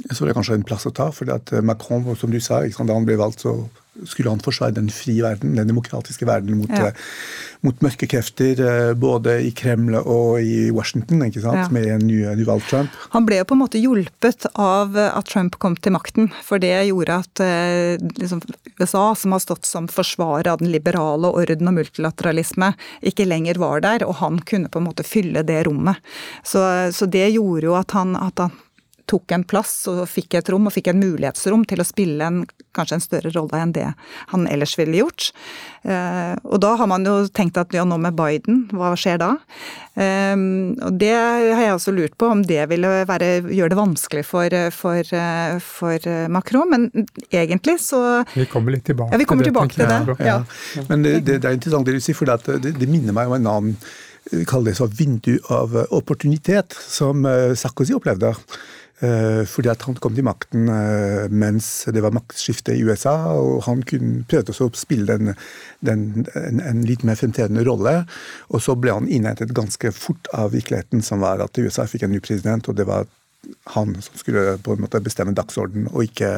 Så 0.07 0.23
var 0.23 0.31
det 0.31 0.38
kanskje 0.38 0.59
en 0.61 0.67
plass 0.67 0.87
å 0.87 0.95
ta. 0.95 1.11
fordi 1.12 1.35
at 1.35 1.52
Macron, 1.64 2.07
som 2.17 2.31
du 2.31 2.40
sa, 2.40 2.62
da 2.62 2.95
han 2.95 3.07
ble 3.09 3.19
valgt, 3.19 3.45
så 3.47 3.59
skulle 4.07 4.31
han 4.31 4.43
forsvare 4.43 4.76
den 4.76 4.90
frie 4.95 5.23
verden, 5.25 5.57
den 5.57 5.69
demokratiske 5.71 6.26
verden, 6.28 6.59
mot, 6.61 6.71
ja. 6.71 6.90
Eh, 6.90 7.07
mot 7.67 7.81
mørke 7.83 8.07
krefter 8.11 8.61
eh, 8.62 8.93
både 8.99 9.38
i 9.43 9.50
Kreml 9.57 9.97
og 9.99 10.38
i 10.43 10.69
Washington, 10.75 11.25
ikke 11.26 11.43
sant, 11.43 11.64
ja. 11.64 11.69
med 11.75 11.88
en 11.97 12.07
ny, 12.07 12.21
ny 12.38 12.47
valgt 12.47 12.71
Trump. 12.71 12.95
Han 13.14 13.26
ble 13.26 13.40
jo 13.40 13.49
på 13.49 13.57
en 13.57 13.62
måte 13.64 13.83
hjulpet 13.83 14.47
av 14.55 14.95
at 14.99 15.31
Trump 15.31 15.59
kom 15.62 15.76
til 15.76 15.95
makten, 15.97 16.31
for 16.45 16.62
det 16.62 16.75
gjorde 16.90 17.19
at 17.25 17.43
liksom, 18.21 18.43
USA, 18.78 19.05
som 19.19 19.35
har 19.35 19.43
stått 19.43 19.67
som 19.69 19.88
forsvarer 19.90 20.52
av 20.52 20.62
den 20.62 20.73
liberale 20.75 21.33
orden 21.35 21.71
og 21.71 21.78
multilateralisme, 21.81 22.73
ikke 23.02 23.26
lenger 23.26 23.59
var 23.62 23.83
der, 23.85 24.07
og 24.07 24.21
han 24.23 24.38
kunne 24.47 24.71
på 24.71 24.83
en 24.83 24.88
måte 24.90 25.07
fylle 25.07 25.43
det 25.47 25.64
rommet. 25.67 25.99
Så, 26.47 26.62
så 26.95 27.11
det 27.11 27.31
gjorde 27.35 27.71
jo 27.71 27.76
at 27.78 27.95
han, 27.97 28.14
at 28.19 28.47
han 28.47 28.55
tok 29.09 29.33
en 29.35 29.45
plass 29.49 29.73
og 29.91 30.05
fikk 30.11 30.38
et 30.38 30.50
rom, 30.53 30.69
og 30.69 30.75
fikk 30.75 30.93
en 30.93 31.00
mulighetsrom 31.00 31.65
til 31.69 31.83
å 31.83 31.87
spille 31.87 32.25
en, 32.25 32.43
kanskje 32.77 32.99
en 32.99 33.05
større 33.05 33.33
rolle 33.35 33.61
enn 33.62 33.75
det 33.77 33.87
han 34.33 34.47
ellers 34.50 34.75
ville 34.79 35.00
gjort. 35.00 35.31
Eh, 35.83 36.35
og 36.45 36.61
da 36.62 36.75
har 36.81 36.91
man 36.91 37.07
jo 37.09 37.17
tenkt 37.35 37.59
at 37.61 37.75
ja, 37.75 37.85
nå 37.88 37.99
med 38.03 38.17
Biden, 38.19 38.67
hva 38.77 38.93
skjer 38.99 39.21
da? 39.23 39.31
Eh, 39.99 40.35
og 40.87 40.99
det 41.00 41.12
har 41.15 41.65
jeg 41.65 41.77
også 41.77 41.95
lurt 41.97 42.19
på, 42.21 42.31
om 42.37 42.45
det 42.47 42.69
ville 42.73 42.93
være, 43.09 43.31
gjøre 43.47 43.75
det 43.75 43.81
vanskelig 43.81 44.25
for, 44.29 44.59
for, 44.75 45.15
for, 45.65 46.11
Macron. 46.33 46.69
Men 46.69 46.91
egentlig 47.33 47.79
så 47.85 48.03
Vi 48.35 48.49
kommer 48.50 48.77
litt 48.77 48.87
tilbake 48.88 49.15
ja, 49.15 49.21
vi 49.21 49.29
kommer 49.29 49.49
tilbake 49.49 49.75
til 49.75 49.87
det. 49.87 50.03
Det. 50.09 50.19
Ja. 50.27 50.43
Ja. 50.77 50.85
Men 50.91 51.07
det, 51.07 51.15
det, 51.25 51.41
det, 51.41 51.49
er 51.49 51.57
interessant 51.57 51.88
det 51.88 51.97
du 51.97 52.05
sier, 52.05 52.19
for 52.19 52.29
det, 52.29 52.77
det 52.77 52.91
minner 52.91 53.17
meg 53.17 53.31
om 53.31 53.38
en 53.38 53.50
annen 53.55 53.81
kall 54.49 54.67
det 54.67 54.77
så 54.79 54.87
vindu 54.87 55.38
av 55.53 55.77
opportunitet 55.95 56.77
som 56.88 57.27
eh, 57.27 57.55
Sarkozy 57.57 57.97
opplevde. 57.97 58.35
Eh, 59.00 59.45
fordi 59.47 59.71
at 59.71 59.85
han 59.87 59.95
kom 60.02 60.17
til 60.17 60.26
makten 60.26 60.67
eh, 60.73 61.28
mens 61.31 61.69
det 61.95 62.02
var 62.02 62.14
maktskifte 62.17 62.75
i 62.75 62.83
USA, 62.83 63.14
og 63.38 63.62
han 63.69 63.85
kunne 63.87 64.25
prøvde 64.26 64.50
også 64.50 64.67
å 64.67 64.75
spille 64.75 65.14
den, 65.21 65.37
den, 65.87 66.26
en, 66.35 66.59
en, 66.59 66.81
litt 66.88 67.05
mer 67.07 67.19
fremtredende 67.21 67.62
rolle. 67.69 68.00
Og 68.50 68.64
så 68.64 68.75
ble 68.75 68.97
han 68.97 69.07
innhentet 69.07 69.55
ganske 69.55 69.93
fort 69.95 70.26
av 70.35 70.50
virkeligheten, 70.57 71.05
som 71.07 71.23
var 71.23 71.45
at 71.45 71.62
USA 71.62 71.87
fikk 71.87 72.09
en 72.09 72.17
ny 72.17 72.23
president, 72.25 72.67
og 72.67 72.78
det 72.81 72.88
var 72.88 73.07
han 73.76 73.95
som 74.02 74.19
skulle 74.19 74.57
på 74.67 74.75
en 74.75 74.83
måte 74.83 75.00
bestemme 75.05 75.35
dagsorden, 75.37 75.87
og 75.93 76.09
ikke, 76.09 76.31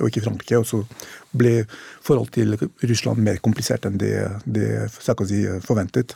og 0.00 0.10
ikke 0.10 0.24
Frankrike. 0.26 0.60
Og 0.60 0.68
så 0.68 0.82
ble 1.32 1.62
forholdet 2.04 2.36
til 2.36 2.58
Russland 2.90 3.24
mer 3.24 3.40
komplisert 3.40 3.88
enn 3.88 3.96
det, 4.00 4.14
det 4.44 4.68
Sarkozy 4.98 5.46
forventet. 5.64 6.12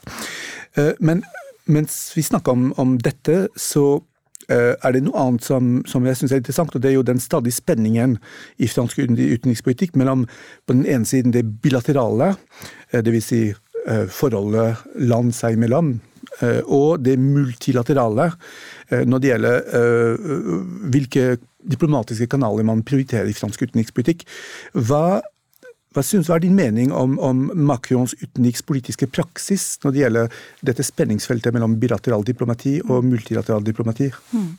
Eh, 0.76 0.92
men 1.00 1.24
mens 1.66 2.12
vi 2.14 2.22
snakker 2.22 2.52
om, 2.52 2.68
om 2.76 2.98
dette, 3.00 3.46
så 3.56 4.02
er 4.48 4.94
det 4.94 5.02
noe 5.06 5.18
annet 5.18 5.46
som, 5.46 5.80
som 5.88 6.04
jeg 6.06 6.18
syns 6.20 6.34
er 6.34 6.42
interessant, 6.42 6.74
og 6.74 6.82
det 6.82 6.92
er 6.92 6.98
jo 6.98 7.06
den 7.06 7.22
stadige 7.22 7.56
spenningen 7.56 8.16
i 8.62 8.68
fransk 8.70 9.00
utenrikspolitikk 9.02 9.96
mellom 9.98 10.26
på 10.66 10.76
den 10.76 10.86
ene 10.86 11.08
siden 11.08 11.34
det 11.34 11.46
bilaterale, 11.62 12.34
eh, 12.92 13.02
dvs. 13.02 13.26
Si 13.26 13.40
eh, 13.50 14.06
forholdet 14.10 14.84
land 15.08 15.34
seg 15.34 15.58
imellom, 15.58 15.96
og 16.66 16.98
det 17.00 17.14
multilaterale 17.16 18.26
når 19.08 19.20
det 19.22 19.28
gjelder 19.30 20.16
hvilke 20.92 21.22
diplomatiske 21.70 22.26
kanaler 22.28 22.66
man 22.66 22.82
prioriterer 22.84 23.30
i 23.30 23.36
fransk 23.36 23.62
utenrikspolitikk. 23.62 24.26
Hva 24.74 25.22
hva, 25.96 26.04
synes, 26.04 26.28
er 26.28 26.42
din 26.44 26.56
mening 26.56 26.92
om, 26.92 27.16
om, 27.24 27.46
Macrons 27.56 28.12
utenrikspolitiske 28.20 29.08
praksis 29.08 29.78
når 29.82 29.94
det 29.94 30.02
gjelder 30.04 30.38
dette 30.68 30.84
spenningsfeltet 30.84 31.56
mellom 31.56 31.78
bilateral 31.80 32.24
diplomati 32.26 32.78
og 32.84 33.04
multilateral 33.08 33.64
diplomati? 33.64 34.10
Mm. 34.36 34.54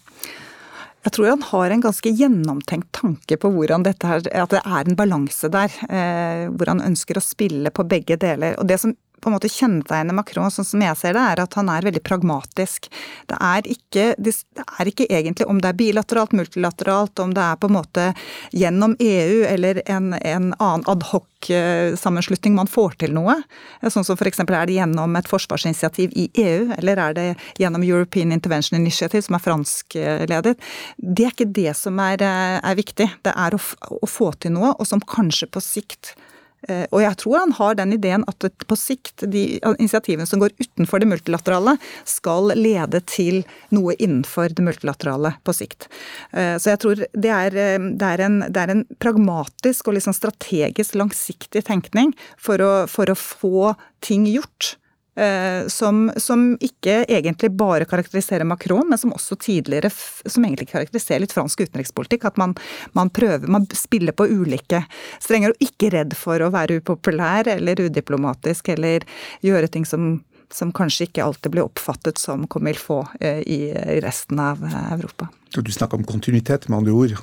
Jeg 1.07 1.13
tror 1.15 1.29
han 1.29 1.43
har 1.53 1.71
en 1.71 1.83
ganske 1.85 2.11
gjennomtenkt 2.19 2.89
tanke 2.97 3.37
på 3.39 3.51
hvordan 3.53 3.85
dette 3.85 4.09
her, 4.09 4.25
at 4.25 4.51
det 4.51 4.59
er 4.59 4.89
en 4.89 4.97
balanse 4.99 5.47
der. 5.53 5.71
Eh, 5.87 6.47
hvor 6.51 6.73
han 6.73 6.83
ønsker 6.83 7.19
å 7.19 7.23
spille 7.23 7.71
på 7.71 7.85
begge 7.87 8.17
deler. 8.19 8.57
Og 8.59 8.67
det 8.67 8.81
som 8.81 8.95
på 9.21 9.29
en 9.29 9.33
måte 9.33 9.49
kjennetegner 9.49 10.13
Macron, 10.13 10.51
sånn 10.53 10.67
som 10.67 10.81
jeg 10.83 10.97
ser 10.99 11.15
det, 11.17 11.23
er 11.23 11.41
at 11.41 11.55
han 11.57 11.69
er 11.73 11.85
veldig 11.87 12.03
pragmatisk. 12.05 12.89
Det 13.29 13.37
er 13.41 13.69
ikke, 13.73 14.11
det 14.21 14.33
er 14.65 14.91
ikke 14.91 15.07
egentlig 15.09 15.47
om 15.49 15.61
det 15.63 15.71
er 15.71 15.79
bilateralt, 15.79 16.35
multilateralt, 16.37 17.17
om 17.23 17.33
det 17.33 17.43
er 17.43 17.57
på 17.57 17.69
en 17.69 17.77
måte 17.79 18.05
gjennom 18.53 18.93
EU 19.01 19.41
eller 19.49 19.81
en, 19.89 20.11
en 20.19 20.51
annen 20.53 20.85
adhoc-sammenslutning 20.93 22.55
man 22.57 22.69
får 22.69 22.99
til 23.01 23.15
noe. 23.17 23.39
Sånn 23.81 24.05
som 24.05 24.19
f.eks. 24.19 24.43
er 24.45 24.69
det 24.69 24.77
gjennom 24.77 25.17
et 25.17 25.31
forsvarsinitiativ 25.31 26.13
i 26.13 26.29
EU, 26.43 26.69
eller 26.77 27.03
er 27.07 27.17
det 27.17 27.27
gjennom 27.61 27.85
European 27.87 28.35
Intervention 28.35 28.77
Initiative, 28.79 29.25
som 29.25 29.39
er 29.39 29.45
franskledet. 29.47 30.55
Det 30.97 31.25
er 31.25 31.33
ikke 31.33 31.51
det 31.57 31.73
som 31.79 31.97
er, 32.05 32.21
er 32.21 32.77
viktig. 32.77 33.09
Det 33.25 33.33
er 33.33 33.57
å, 33.57 33.61
å 33.97 34.09
få 34.09 34.31
til 34.37 34.53
noe, 34.59 34.75
og 34.77 34.89
som 34.89 35.01
kanskje 35.01 35.49
på 35.49 35.63
sikt 35.63 36.13
Eh, 36.17 36.26
og 36.67 36.99
jeg 36.99 37.17
tror 37.21 37.37
han 37.37 37.53
har 37.55 37.75
den 37.77 37.93
ideen 37.95 38.23
at 38.27 38.47
på 38.67 38.75
sikt 38.79 39.23
de 39.29 39.43
initiativene 39.77 40.25
som 40.27 40.41
går 40.41 40.55
utenfor 40.59 41.01
det 41.01 41.09
multilaterale, 41.09 41.75
skal 42.07 42.51
lede 42.57 43.01
til 43.07 43.43
noe 43.75 43.95
innenfor 43.97 44.53
det 44.55 44.65
multilaterale 44.65 45.35
på 45.45 45.55
sikt. 45.55 45.87
Eh, 46.31 46.55
så 46.57 46.73
jeg 46.73 46.81
tror 46.83 47.03
det 47.13 47.33
er, 47.33 47.57
eh, 47.57 47.77
det 47.99 48.09
er, 48.13 48.25
en, 48.25 48.39
det 48.47 48.63
er 48.63 48.73
en, 48.73 48.85
pragmatisk 49.01 49.89
og 49.89 49.97
liksom 49.97 50.15
strategisk 50.15 50.97
langsiktig 50.97 51.63
tenkning 51.67 52.13
for 52.41 52.61
å, 52.63 52.73
for 52.91 53.09
å 53.11 53.17
få 53.17 53.73
ting 54.05 54.27
gjort. 54.29 54.75
Eh, 55.17 55.67
som, 55.67 56.11
som, 56.17 56.43
ikke 56.61 56.99
egentlig 57.09 57.49
bare 57.57 57.87
karakteriserer 57.89 58.45
Macron, 58.45 58.85
men 58.89 58.99
som 59.01 59.15
også 59.15 59.35
tidligere 59.41 59.89
som 59.89 60.45
egentlig 60.45 60.67
karakteriserer 60.69 61.23
litt 61.23 61.33
fransk 61.33 61.63
utenrikspolitikk. 61.65 62.27
At 62.29 62.37
man, 62.37 62.53
man 62.93 63.09
prøver, 63.09 63.49
man 63.49 63.65
spiller 63.73 64.13
på 64.13 64.27
ulike 64.29 64.83
strenger 65.17 65.55
og 65.55 65.63
ikke 65.65 65.89
redd 65.95 66.13
for 66.17 66.43
å 66.45 66.51
være 66.53 66.77
upopulær 66.83 67.49
eller 67.55 67.81
udiplomatisk 67.87 68.69
eller 68.75 69.07
gjøre 69.41 69.71
ting 69.73 69.89
som 69.89 70.19
som 70.53 70.71
kanskje 70.75 71.07
ikke 71.07 71.25
alltid 71.25 71.53
blir 71.53 71.65
oppfattet 71.65 72.21
som 72.21 72.45
comme 72.47 72.71
il 72.71 72.79
faut 72.79 73.07
eh, 73.19 73.41
i 73.43 73.99
resten 74.03 74.39
av 74.39 74.63
eh, 74.63 74.93
Europa. 74.93 75.27
Så 75.53 75.61
du 75.63 75.71
snakker 75.71 75.97
om 75.97 76.03
kontinuitet, 76.03 76.67
med 76.67 76.77
andre 76.77 76.93
ord? 76.93 77.15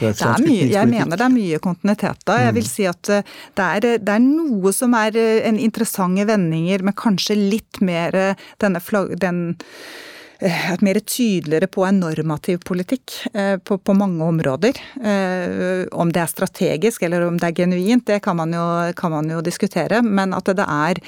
det 0.00 0.10
er 0.10 0.44
mye, 0.44 0.68
jeg 0.72 0.90
mener 0.90 1.16
det 1.16 1.26
er 1.26 1.34
mye 1.34 1.60
kontinuitet 1.62 2.24
da. 2.26 2.38
Jeg 2.46 2.56
vil 2.58 2.66
mm. 2.66 2.70
si 2.72 2.86
at 2.90 3.12
eh, 3.14 3.32
det 3.58 3.66
er, 3.66 3.88
det 4.02 4.14
er 4.16 4.22
noe 4.24 4.74
som 4.74 4.94
er 4.98 5.18
en 5.20 5.58
interessante 5.58 6.26
vendinger, 6.30 6.86
men 6.86 6.98
kanskje 6.98 7.38
litt 7.38 7.82
mer 7.84 8.20
denne 8.62 8.82
flagg... 8.84 9.16
Den, 9.20 9.58
Eh, 9.60 10.09
et 10.40 10.80
mer 10.80 10.98
tydeligere 11.04 11.66
på 11.66 11.84
en 11.84 12.00
normativ 12.00 12.62
politikk 12.64 13.12
eh, 13.34 13.56
på, 13.56 13.78
på, 13.78 13.94
mange 13.94 14.24
områder. 14.24 14.78
Eh, 15.04 15.86
om 15.92 16.12
det 16.12 16.22
er 16.22 16.30
strategisk 16.30 17.02
eller 17.04 17.26
om 17.26 17.36
det 17.40 17.50
er 17.50 17.56
genuint, 17.58 18.06
det 18.08 18.20
kan 18.24 18.38
man 18.38 18.54
jo, 18.56 18.64
kan 18.96 19.12
man 19.12 19.28
jo 19.30 19.42
diskutere. 19.44 20.00
Men 20.02 20.34
at 20.36 20.48
det 20.48 20.64
er 20.66 21.00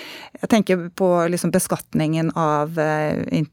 Jeg 0.43 0.49
tenker 0.51 0.89
på 0.99 1.09
liksom 1.31 1.53
beskatningen 1.55 2.33
av 2.37 2.75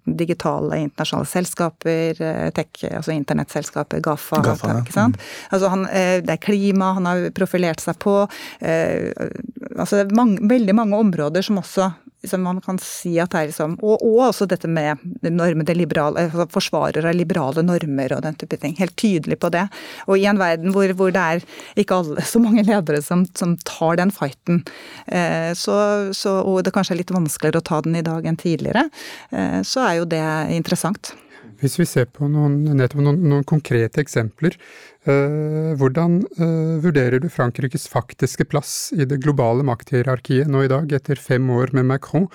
digitale 0.03 0.79
internasjonale 0.79 1.29
selskaper, 1.29 2.21
tech, 2.55 2.81
altså 2.89 3.13
internettselskaper, 3.13 4.01
Gafa. 4.01 4.41
Gafa 4.41 4.71
ja. 4.71 4.79
ikke 4.81 4.95
sant? 4.95 5.19
Mm. 5.19 5.35
Altså 5.53 5.69
han, 5.69 5.85
det 6.25 6.33
er 6.33 6.41
klima 6.41 6.93
han 6.97 7.05
har 7.05 7.29
profilert 7.37 7.83
seg 7.83 7.99
på. 8.01 8.15
Altså 9.77 10.01
mange, 10.17 10.41
veldig 10.49 10.75
mange 10.75 10.97
områder 10.97 11.45
som 11.45 11.61
også 11.61 11.91
liksom, 12.23 12.43
man 12.43 12.61
kan 12.61 12.79
si 12.83 13.15
at 13.21 13.31
det 13.33 13.39
er 13.39 13.49
liksom 13.51 13.77
Og, 13.83 14.01
og 14.03 14.19
også 14.29 14.47
dette 14.49 14.67
med 14.67 14.99
liberale, 15.77 16.25
altså 16.27 16.47
forsvarer 16.51 17.05
av 17.05 17.15
liberale 17.15 17.63
normer 17.63 18.15
og 18.15 18.23
den 18.25 18.35
type 18.39 18.57
ting. 18.57 18.75
Helt 18.79 18.95
tydelig 18.99 19.39
på 19.39 19.51
det. 19.53 19.67
Og 20.07 20.17
i 20.17 20.25
en 20.29 20.39
verden 20.39 20.73
hvor, 20.75 20.91
hvor 20.97 21.13
det 21.15 21.21
er 21.21 21.45
ikke 21.79 22.01
alle, 22.01 22.25
så 22.25 22.41
mange 22.43 22.65
ledere 22.67 23.01
som, 23.05 23.25
som 23.35 23.55
tar 23.67 23.99
den 23.99 24.11
fighten, 24.11 24.63
eh, 25.07 25.53
så, 25.57 26.11
så, 26.15 26.39
og 26.43 26.63
det 26.65 26.73
kanskje 26.75 26.97
er 26.97 27.01
litt 27.03 27.15
vanskeligere 27.15 27.63
å 27.63 27.69
ta 27.69 27.81
den 27.85 27.97
i 27.99 28.05
dag 28.05 28.25
enn 28.25 28.39
tidligere, 28.39 28.89
eh, 29.31 29.59
så 29.63 29.85
er 29.87 29.99
jo 29.99 30.09
det 30.09 30.23
interessant. 30.55 31.13
Hvis 31.59 31.75
vi 31.79 31.85
ser 31.87 32.07
på 32.07 32.27
noen, 32.31 32.61
noen, 32.63 33.19
noen 33.19 33.43
konkrete 33.47 33.99
eksempler, 33.99 34.55
hvordan 35.79 36.21
eh, 36.37 36.77
vurderer 36.83 37.21
du 37.21 37.29
Frankrikes 37.31 37.87
faktiske 37.87 38.45
plass 38.49 38.91
i 38.95 39.05
det 39.09 39.21
globale 39.23 39.65
makthierarkiet 39.67 40.49
nå 40.51 40.65
i 40.65 40.71
dag, 40.71 40.91
etter 40.91 41.19
fem 41.19 41.49
år 41.49 41.73
med 41.77 41.87
Macron? 41.89 42.27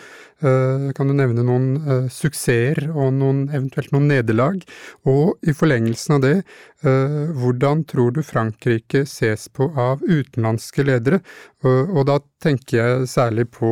Eh, 0.44 0.90
kan 0.96 1.08
du 1.08 1.14
nevne 1.16 1.44
noen 1.46 2.08
suksesser 2.12 2.88
og 2.90 3.14
noen, 3.16 3.46
eventuelt 3.52 3.92
noen 3.94 4.08
nederlag? 4.10 4.60
Og 5.08 5.38
i 5.46 5.54
forlengelsen 5.56 6.18
av 6.18 6.24
det, 6.24 6.36
hvordan 6.84 7.80
tror 7.88 8.10
du 8.12 8.18
Frankrike 8.20 9.06
ses 9.08 9.46
på 9.48 9.70
av 9.80 10.02
utenlandske 10.04 10.84
ledere? 10.84 11.22
Og 11.64 12.02
da 12.10 12.18
tenker 12.44 12.76
jeg 12.76 13.06
særlig 13.08 13.46
på 13.56 13.70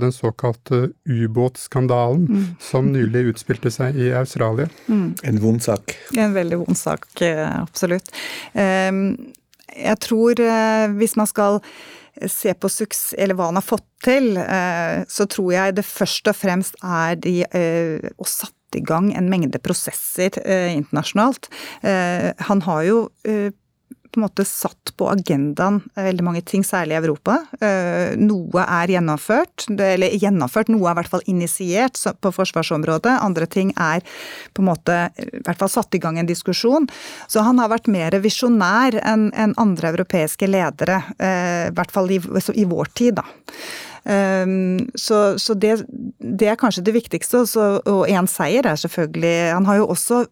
den 0.00 0.14
såkalte 0.16 0.86
ubåtskandalen 1.04 2.24
mm. 2.24 2.46
som 2.64 2.88
nylig 2.94 3.26
utspilte 3.34 3.68
seg 3.74 3.98
i 4.00 4.08
Australia. 4.16 4.70
Mm. 4.88 5.10
En 5.28 5.42
vond 5.44 5.60
sak. 5.60 5.92
En 6.16 6.32
veldig 6.32 6.62
vond 6.62 6.78
sak, 6.78 7.10
absolutt. 7.20 8.08
Ehm, 8.52 9.32
jeg 9.74 10.00
tror 10.04 10.40
eh, 10.40 10.86
hvis 10.98 11.16
man 11.18 11.30
skal 11.30 11.60
se 12.30 12.52
på 12.54 12.70
suksess, 12.70 13.14
eller 13.18 13.34
hva 13.34 13.48
han 13.50 13.58
har 13.58 13.66
fått 13.66 13.86
til, 14.04 14.36
eh, 14.38 15.02
så 15.10 15.26
tror 15.30 15.50
jeg 15.54 15.78
det 15.78 15.86
først 15.88 16.30
og 16.30 16.38
fremst 16.38 16.78
er 16.84 17.18
de, 17.18 17.40
eh, 17.42 18.12
å 18.14 18.28
satt 18.28 18.78
i 18.78 18.82
gang 18.82 19.10
en 19.14 19.30
mengde 19.30 19.60
prosesser 19.62 20.34
internasjonalt. 20.42 21.46
Han 22.48 22.62
har 22.66 22.80
jo 22.82 22.96
på 24.14 24.20
en 24.20 24.26
måte 24.28 24.46
satt 24.46 24.92
på 24.98 25.08
agendaen 25.10 25.80
veldig 25.98 26.24
mange 26.24 26.42
ting, 26.46 26.62
særlig 26.66 26.94
i 26.94 27.00
Europa. 27.00 27.40
Eh, 27.58 28.14
noe 28.20 28.62
er 28.62 28.92
gjennomført, 28.94 29.66
eller 29.74 30.14
gjennomført, 30.14 30.70
noe 30.72 30.86
er 30.86 30.94
i 30.94 30.98
hvert 31.00 31.12
fall 31.16 31.26
initiert 31.30 31.98
på 32.22 32.32
forsvarsområdet. 32.34 33.16
Andre 33.24 33.48
ting 33.50 33.72
er 33.74 34.04
på 34.54 34.62
en 34.62 34.70
måte 34.70 34.98
i 35.18 35.42
hvert 35.42 35.60
fall 35.60 35.72
satt 35.72 35.98
i 35.98 36.02
gang 36.02 36.20
en 36.20 36.30
diskusjon. 36.30 36.86
Så 37.26 37.42
han 37.46 37.58
har 37.62 37.72
vært 37.72 37.90
mer 37.90 38.14
visjonær 38.22 39.00
enn 39.02 39.56
andre 39.60 39.90
europeiske 39.94 40.48
ledere, 40.50 41.02
eh, 41.18 41.66
i 41.70 41.74
hvert 41.74 41.94
fall 41.94 42.12
i 42.14 42.68
vår 42.70 42.94
tid, 42.94 43.18
da. 43.18 43.26
Ehm, 44.04 44.90
så, 44.94 45.38
så 45.38 45.54
det, 45.54 45.78
det, 46.18 46.48
er 46.48 46.58
kanskje 46.60 46.84
det 46.84 46.94
viktigste. 46.96 47.44
og 47.88 48.08
én 48.08 48.28
seier 48.28 48.66
er 48.68 48.76
selvfølgelig 48.80 49.54
Han 49.54 49.66
har 49.68 49.80
jo 49.80 49.88
også 49.94 50.24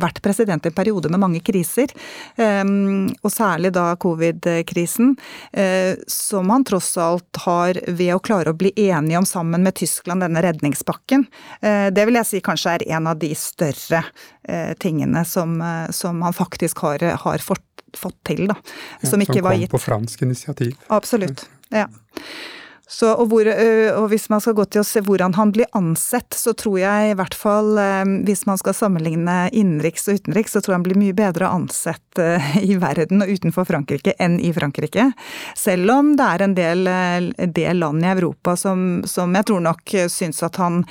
vært 0.00 0.20
president 0.24 0.66
i 0.66 0.70
en 0.72 0.76
periode 0.76 1.10
med 1.12 1.22
mange 1.22 1.42
kriser, 1.44 1.92
ehm, 2.36 3.12
og 3.22 3.32
særlig 3.32 3.72
da 3.74 3.92
covid-krisen, 4.00 5.14
eh, 5.52 5.94
som 6.10 6.50
han 6.50 6.66
tross 6.66 6.94
alt 6.98 7.42
har 7.44 7.78
ved 7.86 8.14
å 8.14 8.22
klare 8.22 8.52
å 8.52 8.58
bli 8.58 8.72
enige 8.76 9.20
om 9.20 9.28
sammen 9.28 9.62
med 9.62 9.76
Tyskland, 9.78 10.24
denne 10.24 10.42
redningspakken. 10.42 11.26
Eh, 11.60 11.90
det 11.94 12.06
vil 12.06 12.18
jeg 12.20 12.30
si 12.30 12.42
kanskje 12.44 12.78
er 12.78 12.86
en 12.96 13.10
av 13.10 13.20
de 13.20 13.30
større 13.38 14.02
eh, 14.48 14.74
tingene 14.80 15.24
som, 15.28 15.56
som 15.94 16.22
han 16.22 16.34
faktisk 16.34 16.82
har, 16.84 17.02
har 17.24 17.44
fått, 17.44 17.64
fått 17.96 18.18
til, 18.26 18.46
da. 18.50 18.58
Som, 18.58 19.06
ja, 19.06 19.12
som 19.12 19.24
ikke 19.24 19.44
var 19.44 19.58
gitt. 19.58 19.68
Som 19.70 19.76
kom 19.76 19.78
på 19.78 19.84
fransk 19.86 20.26
initiativ. 20.26 20.76
Absolutt. 20.94 21.46
Ja. 21.74 21.86
Så, 22.90 23.08
og, 23.14 23.30
hvor, 23.30 23.48
og, 23.48 24.06
hvis 24.12 24.28
man 24.28 24.42
skal 24.44 24.56
gå 24.58 24.66
til 24.68 24.82
å 24.82 24.86
se 24.86 25.00
hvordan 25.04 25.34
han 25.38 25.54
blir 25.54 25.70
ansett, 25.76 26.36
så 26.36 26.52
tror 26.52 26.76
jeg 26.82 27.10
i 27.10 27.16
hvert 27.16 27.36
fall 27.38 27.78
Hvis 28.26 28.44
man 28.48 28.60
skal 28.60 28.76
sammenligne 28.76 29.48
innenriks 29.56 30.04
og 30.08 30.20
utenriks, 30.20 30.52
så 30.52 30.60
tror 30.60 30.74
jeg 30.74 30.80
han 30.82 30.86
blir 30.88 31.00
mye 31.00 31.16
bedre 31.16 31.48
ansett 31.48 32.20
i 32.60 32.76
verden 32.80 33.24
og 33.24 33.32
utenfor 33.32 33.66
Frankrike 33.68 34.14
enn 34.22 34.36
i 34.36 34.52
Frankrike. 34.54 35.10
Selv 35.56 35.90
om 35.96 36.12
det 36.18 36.28
er 36.28 36.44
en 36.44 36.56
del, 36.58 36.88
del 37.56 37.80
land 37.80 38.04
i 38.04 38.12
Europa 38.12 38.56
som, 38.60 39.02
som 39.08 39.32
jeg 39.34 39.48
tror 39.48 39.64
nok 39.64 39.96
syns 40.12 40.44
at 40.44 40.60
han 40.60 40.82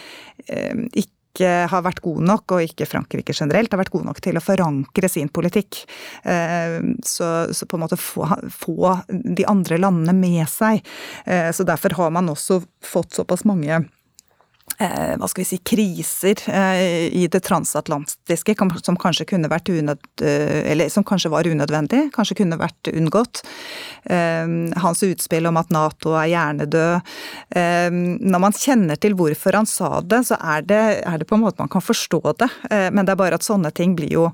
ikke 0.44 1.12
ikke 1.34 1.54
har 1.72 1.82
vært 1.82 2.04
god 2.06 2.22
nok, 2.30 2.54
og 2.54 2.67
ikke 2.67 2.86
Frankrike 2.86 3.34
generelt, 3.34 3.72
har 3.74 3.82
vært 3.82 3.93
god 3.93 4.06
nok 4.06 4.22
til 4.22 4.38
å 4.38 4.43
forankre 4.43 5.10
sin 5.10 5.32
politikk. 5.34 5.82
Eh, 6.30 6.78
så, 7.06 7.30
så 7.50 7.65
på 7.65 7.80
en 7.80 7.86
måte 7.86 7.98
få, 7.98 8.28
få, 8.54 8.93
de 9.10 9.48
andre 9.50 9.82
landene 9.82 10.13
med 10.13 10.46
seg. 10.50 10.86
Eh, 11.26 11.50
så 11.50 11.65
derfor 11.65 11.98
har 11.98 12.13
man 12.13 12.30
også 12.30 12.62
fått 12.86 13.17
såpass 13.17 13.48
mange 13.50 13.82
hva 14.80 15.28
skal 15.30 15.44
vi 15.44 15.48
si, 15.48 15.60
kriser 15.66 16.40
eh, 16.52 17.08
i 17.14 17.28
det 17.32 17.44
transatlantiske 17.46 18.56
som 18.84 18.98
kanskje 19.00 19.28
kunne 19.30 19.52
vært 19.52 19.70
unød, 19.70 20.02
eh, 20.26 20.72
eller 20.72 20.90
som 20.90 21.06
kanskje 21.08 21.32
var 21.34 21.48
unødvendig, 21.48 22.08
kanskje 22.16 22.40
kunne 22.42 22.60
vært 22.62 22.92
unngått. 22.94 23.44
Eh, 24.06 24.48
hans 24.84 25.04
utspill 25.04 25.50
om 25.50 25.60
at 25.62 25.72
Nato 25.74 26.16
er 26.18 26.32
hjernedød. 26.34 27.14
Eh, 27.56 27.90
når 27.94 28.44
man 28.48 28.58
kjenner 28.58 29.00
til 29.00 29.18
hvorfor 29.20 29.60
han 29.60 29.70
sa 29.70 30.02
det, 30.02 30.24
så 30.30 30.40
er 30.40 30.68
det, 30.68 30.84
er 31.04 31.22
det 31.22 31.30
på 31.30 31.38
en 31.38 31.46
måte 31.46 31.62
man 31.62 31.72
kan 31.72 31.84
forstå 31.84 32.22
det. 32.42 32.52
Eh, 32.72 32.90
men 32.92 33.06
det 33.06 33.16
er 33.16 33.24
bare 33.24 33.40
at 33.40 33.46
sånne 33.48 33.74
ting 33.76 33.98
blir 34.00 34.14
jo 34.14 34.30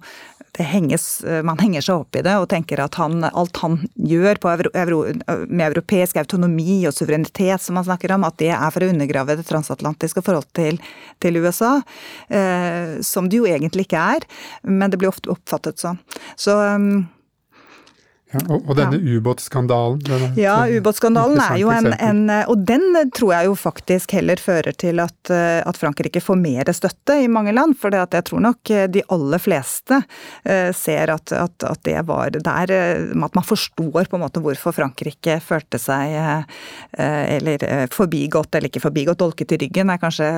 henges, 0.58 1.22
man 1.46 1.60
henger 1.62 1.84
seg 1.86 2.02
opp 2.04 2.18
i 2.20 2.24
det 2.26 2.34
og 2.40 2.48
tenker 2.52 2.82
at 2.84 2.98
han, 3.00 3.22
alt 3.28 3.60
han 3.62 3.78
gjør 3.96 4.40
euro, 4.50 5.02
med 5.48 5.66
europeisk 5.70 6.18
autonomi 6.20 6.82
og 6.90 6.96
suverenitet, 6.96 7.62
som 7.62 7.80
han 7.80 7.88
snakker 7.88 8.16
om, 8.16 8.26
at 8.28 8.40
det 8.42 8.52
er 8.56 8.74
for 8.74 8.86
å 8.86 8.90
undergrave 8.92 9.38
det 9.40 9.48
transatlantiske 9.48 10.24
forholdet 10.26 10.52
til, 10.58 10.82
til 11.22 11.40
USA. 11.44 11.78
Eh, 12.28 13.00
som 13.06 13.30
det 13.30 13.40
jo 13.42 13.48
egentlig 13.50 13.88
ikke 13.88 14.04
er, 14.18 14.28
men 14.64 14.92
det 14.92 15.00
blir 15.00 15.12
ofte 15.12 15.32
oppfattet 15.34 15.82
sånn. 15.82 16.00
Så 16.40 16.56
um, 16.56 17.08
ja, 18.30 18.42
og, 18.46 18.68
og, 18.68 18.76
denne 18.78 19.00
ja. 19.00 19.18
ubåtskandalen? 19.18 20.36
Ja, 20.38 20.56
ubåtskandalen 20.70 21.40
er 21.42 21.56
jo 21.58 21.72
en, 21.74 21.90
en, 21.98 22.20
Og 22.52 22.62
den 22.62 22.86
tror 23.16 23.34
jeg 23.34 23.48
jo 23.50 23.56
faktisk 23.58 24.14
heller 24.14 24.38
fører 24.38 24.76
til 24.78 25.02
at, 25.02 25.32
eh, 25.34 25.62
at 25.66 25.80
Frankrike 25.80 26.22
får 26.22 26.38
mer 26.38 26.70
støtte 26.78 27.16
i 27.24 27.30
mange 27.32 27.56
land. 27.58 27.74
For 27.82 27.94
jeg 27.96 28.28
tror 28.30 28.44
nok 28.46 28.74
eh, 28.76 28.86
de 28.92 29.02
aller 29.10 29.42
fleste 29.42 30.02
ser 30.76 31.12
at, 31.14 31.34
at, 31.34 31.66
at, 31.66 31.80
det 31.86 31.98
var 32.08 32.32
der 32.34 32.72
At 32.72 33.36
man 33.36 33.46
forstår 33.46 34.10
på 34.10 34.18
en 34.18 34.24
måte 34.24 34.42
hvorfor 34.44 34.76
Frankrike 34.76 35.40
følte 35.44 35.80
seg 35.82 36.16
eller 36.98 37.64
forbigått, 37.94 38.54
eller 38.56 38.70
ikke 38.70 38.84
forbigått, 38.84 39.20
dolket 39.20 39.54
i 39.56 39.60
ryggen 39.64 39.92
er 39.92 40.02
kanskje 40.02 40.30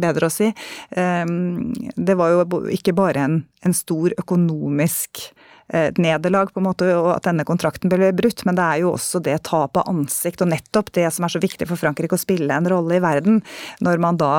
bedre 0.00 0.28
å 0.28 0.32
si. 0.32 0.50
Um, 0.96 1.72
det 1.96 2.16
var 2.18 2.34
jo 2.34 2.62
ikke 2.74 2.94
bare 2.96 3.24
en, 3.26 3.38
en 3.66 3.76
stor 3.76 4.14
økonomisk 4.18 5.28
et 5.68 5.98
nederlag, 6.00 6.52
på 6.52 6.62
en 6.62 6.66
måte, 6.68 6.86
og 6.96 7.10
at 7.12 7.26
denne 7.28 7.44
kontrakten 7.48 7.90
ble 7.92 8.10
brutt. 8.16 8.44
Men 8.48 8.56
det 8.56 8.64
er 8.64 8.82
jo 8.82 8.92
også 8.94 9.20
det 9.24 9.36
tapet 9.48 9.82
av 9.82 9.90
ansikt, 9.92 10.42
og 10.44 10.50
nettopp 10.52 10.92
det 10.96 11.08
som 11.14 11.26
er 11.26 11.34
så 11.34 11.42
viktig 11.42 11.68
for 11.68 11.80
Frankrike 11.80 12.16
å 12.16 12.20
spille 12.20 12.54
en 12.54 12.68
rolle 12.70 12.96
i 12.96 13.02
verden. 13.04 13.42
Når 13.84 14.00
man 14.02 14.20
da, 14.20 14.32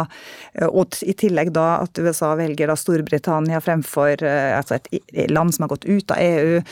og 0.69 0.97
i 1.05 1.13
tillegg 1.17 1.53
da 1.55 1.67
at 1.83 2.01
USA 2.01 2.33
velger 2.39 2.71
da 2.71 2.77
Storbritannia 2.79 3.61
fremfor 3.63 4.23
eh, 4.25 4.55
altså 4.57 4.79
et 4.79 5.29
land 5.29 5.53
som 5.55 5.67
har 5.67 5.73
gått 5.75 5.85
ut 5.89 6.15
av 6.15 6.23
EU. 6.23 6.63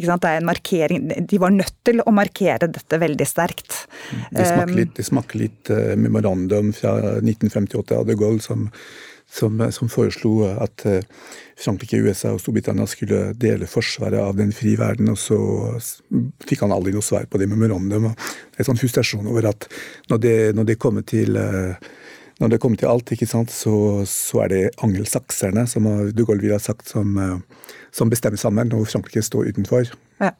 Det 0.00 0.16
er 0.16 0.40
en 0.40 0.48
markering 0.48 1.06
De 1.30 1.38
var 1.40 1.52
nødt 1.54 1.76
til 1.86 2.02
å 2.02 2.14
markere 2.14 2.68
dette 2.70 2.98
veldig 3.00 3.26
sterkt. 3.28 3.84
Det 4.30 4.46
smaker 4.48 4.74
litt, 4.74 4.96
det 4.98 5.06
smaker 5.06 5.40
litt 5.40 5.70
memorandum 6.00 6.74
fra 6.76 6.96
1958 7.20 8.00
av 8.00 8.10
de 8.10 8.18
Gaulle 8.18 8.42
som 8.42 8.68
som, 9.30 9.60
som, 9.72 9.88
foreslo 9.88 10.32
at 10.50 10.84
uh, 10.86 10.98
Frankrike, 11.60 12.00
USA 12.02 12.32
og 12.34 12.40
Storbritannia 12.42 12.86
skulle 12.90 13.30
dele 13.38 13.68
forsvaret 13.70 14.18
av 14.18 14.36
den 14.38 14.52
frie 14.56 14.78
verden, 14.80 15.12
og 15.12 15.18
så 15.20 15.38
fikk 16.48 16.64
han 16.64 16.74
aldri 16.74 16.94
noe 16.96 17.04
svar 17.04 17.28
på 17.30 17.40
det 17.40 17.48
memorandum. 17.50 18.10
Det 18.10 18.62
er 18.62 18.68
sånn 18.68 18.80
frustrasjon 18.80 19.30
over 19.30 19.50
at 19.52 19.68
når 20.10 20.22
det, 20.24 20.36
når 20.58 20.70
det 20.72 20.78
kommer 20.82 21.06
til 21.06 21.38
uh, 21.38 21.76
når 22.40 22.54
det 22.54 22.60
kommer 22.62 22.80
til 22.80 22.88
alt, 22.88 23.10
ikke 23.12 23.28
sant, 23.28 23.52
så, 23.52 24.00
så 24.08 24.46
er 24.46 24.52
det 24.52 24.60
angelsakserne, 24.80 25.66
som 25.68 25.84
de 26.08 26.24
Gaulle 26.24 26.40
ville 26.40 26.56
ha 26.56 26.62
sagt, 26.62 26.88
som, 26.88 27.18
uh, 27.20 27.66
som, 27.92 28.10
bestemmer 28.10 28.40
sammen, 28.40 28.72
og 28.72 28.88
Frankrike 28.88 29.22
står 29.22 29.52
utenfor. 29.52 29.92
Ja, 30.22 30.32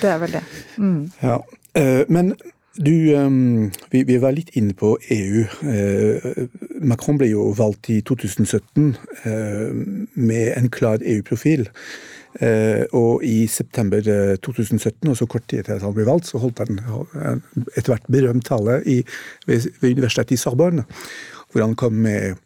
det 0.00 0.12
er 0.12 0.20
vel 0.22 0.36
det. 0.38 0.44
Mm. 0.78 1.00
Ja, 1.22 1.40
men 2.08 2.30
du, 2.78 3.14
um, 3.14 3.70
vi, 3.90 4.02
vi, 4.04 4.16
var 4.20 4.34
litt 4.36 4.52
inne 4.58 4.74
på 4.76 4.94
EU. 5.12 5.44
Uh, 5.64 6.46
Macron 6.84 7.18
ble 7.20 7.30
jo 7.30 7.48
valgt 7.56 7.90
i 7.92 8.00
2017 8.04 8.90
uh, 9.24 9.70
med 10.14 10.50
en 10.56 10.68
klar 10.72 11.02
EU-profil. 11.04 11.66
Uh, 12.36 12.84
og 12.96 13.24
i 13.24 13.46
september 13.48 14.04
2017, 14.44 15.08
og 15.08 15.16
så 15.16 15.28
kort 15.30 15.46
tid 15.48 15.62
etter 15.62 15.78
at 15.78 15.86
han 15.86 15.94
ble 15.96 16.04
valgt, 16.08 16.28
så 16.28 16.40
holdt 16.42 16.60
han 16.64 16.82
etter 17.76 17.94
hvert 17.94 18.10
berømt 18.12 18.44
tale 18.48 18.82
i, 18.84 18.98
ved, 19.48 19.70
ved, 19.80 19.96
Universitetet 19.96 20.36
i 20.36 20.40
Sorbonne, 20.40 20.84
hvor 21.52 21.64
han 21.64 21.76
kom 21.80 21.96
med 22.04 22.36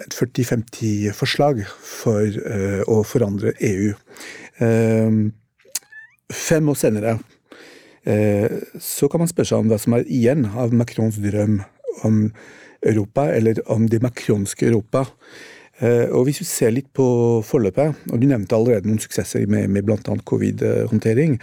et 0.00 0.14
40-50 0.16 1.10
forslag 1.12 1.64
for 1.84 2.38
å 2.88 3.02
forandre 3.04 3.52
EU. 3.66 3.90
fem 6.30 6.70
år 6.72 6.78
senere 6.78 7.18
Eh, 7.18 7.39
så 8.04 9.08
kan 9.12 9.20
man 9.20 9.28
spørre 9.28 9.50
seg 9.50 9.60
om 9.60 9.68
hva 9.68 9.76
som 9.80 9.94
er 9.96 10.06
igjen 10.08 10.46
av 10.56 10.72
Macrons 10.72 11.18
drøm 11.20 11.58
om 12.08 12.20
Europa, 12.82 13.28
eller 13.32 13.60
om 13.70 13.88
det 13.88 14.02
macronske 14.02 14.66
Europa. 14.66 15.06
Eh, 15.80 16.08
og 16.12 16.24
Hvis 16.24 16.40
vi 16.42 16.44
ser 16.44 16.74
litt 16.76 16.90
på 16.92 17.04
forløpet, 17.46 17.94
og 18.12 18.20
du 18.20 18.26
nevnte 18.28 18.56
allerede 18.56 18.88
noen 18.88 19.00
suksesser 19.00 19.46
med, 19.48 19.70
med 19.72 19.86
bl.a. 19.88 20.16
covid-håndtering, 20.28 21.38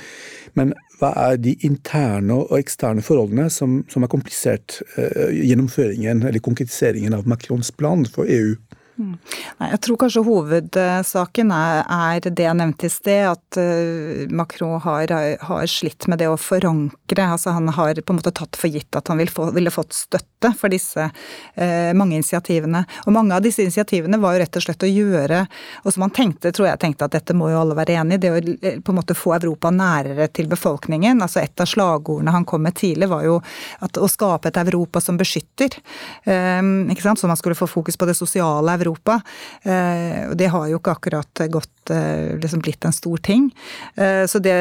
men 0.57 0.75
hva 0.99 1.11
er 1.27 1.39
de 1.41 1.55
interne 1.65 2.37
og 2.43 2.53
eksterne 2.57 3.03
forholdene 3.05 3.49
som, 3.53 3.79
som 3.89 4.05
har 4.05 4.13
komplisert 4.13 4.79
eh, 4.97 5.33
gjennomføringen 5.33 6.25
eller 6.29 6.43
konkretiseringen 6.43 7.17
av 7.17 7.29
Macrons 7.29 7.73
plan 7.73 8.05
for 8.05 8.29
EU? 8.29 8.55
Mm. 8.97 9.13
Nei, 9.59 9.67
jeg 9.75 9.79
tror 9.85 9.97
kanskje 10.01 10.23
hovedsaken 10.25 11.51
er, 11.53 11.83
er, 11.85 12.23
det 12.25 12.45
jeg 12.47 12.57
nevnte 12.57 12.87
i 12.87 12.89
sted, 12.89 13.27
at 13.29 13.59
uh, 13.61 14.23
Macron 14.33 14.79
har, 14.81 15.11
har, 15.45 15.67
slitt 15.69 16.07
med 16.09 16.17
det 16.17 16.29
å 16.31 16.37
forankre. 16.41 17.27
altså 17.35 17.53
Han 17.53 17.69
har 17.75 18.01
på 18.01 18.13
en 18.13 18.17
måte 18.17 18.33
tatt 18.33 18.57
for 18.57 18.73
gitt 18.73 18.97
at 18.97 19.11
han 19.11 19.21
ville, 19.21 19.33
få, 19.33 19.51
ville 19.53 19.73
fått 19.73 19.93
støtte 19.93 20.49
for 20.57 20.73
disse 20.73 21.05
uh, 21.05 21.91
mange 21.97 22.17
initiativene. 22.17 22.81
Og 23.05 23.13
mange 23.13 23.37
av 23.37 23.45
disse 23.45 23.61
initiativene 23.61 24.17
var 24.21 24.33
jo 24.33 24.41
rett 24.41 24.57
og 24.57 24.65
slett 24.65 24.87
å 24.87 24.89
gjøre, 24.89 25.43
og 25.83 25.93
som 25.93 26.07
han 26.07 26.15
tenkte, 26.17 26.53
tror 26.55 26.71
jeg 26.71 26.81
tenkte 26.81 27.05
at 27.05 27.13
dette 27.19 27.37
må 27.37 27.51
jo 27.53 27.61
alle 27.61 27.77
være 27.77 27.99
enig 28.01 28.17
i, 28.17 28.23
det 28.25 28.33
å 28.33 28.41
eh, 28.41 28.81
på 28.81 28.93
en 28.93 28.97
måte 28.97 29.17
få 29.17 29.35
Europa 29.37 29.69
nærere 29.73 30.25
til 30.33 30.49
befolkningen. 30.49 31.21
altså 31.21 31.43
Et 31.43 31.61
av 31.61 31.69
slagordene 31.69 32.33
han 32.33 32.49
kom 32.49 32.65
med 32.65 32.77
tidlig, 32.81 33.11
var 33.13 33.29
jo 33.29 33.37
at 33.85 34.01
å 34.01 34.09
skape 34.09 34.49
et 34.49 34.59
Europa 34.63 35.01
som 35.03 35.21
beskytter. 35.21 35.77
Um, 36.25 36.89
ikke 36.89 37.05
sant? 37.05 37.21
Så 37.21 37.29
man 37.29 37.37
skulle 37.37 37.57
få 37.57 37.69
fokus 37.69 37.97
på 37.97 38.09
det 38.09 38.17
sosiale 38.17 38.73
Europa 38.73 38.86
Europa. 38.87 39.19
Eh, 39.63 40.29
og 40.31 40.35
det 40.39 40.49
har 40.53 40.67
jo 40.71 40.79
ikke 40.79 40.95
akkurat 40.97 41.43
gått, 41.51 41.91
eh, 41.93 42.35
liksom 42.39 42.63
blitt 42.63 42.85
en 42.85 42.95
stor 42.95 43.17
ting. 43.17 43.49
Eh, 43.95 44.25
så 44.25 44.39
det, 44.39 44.57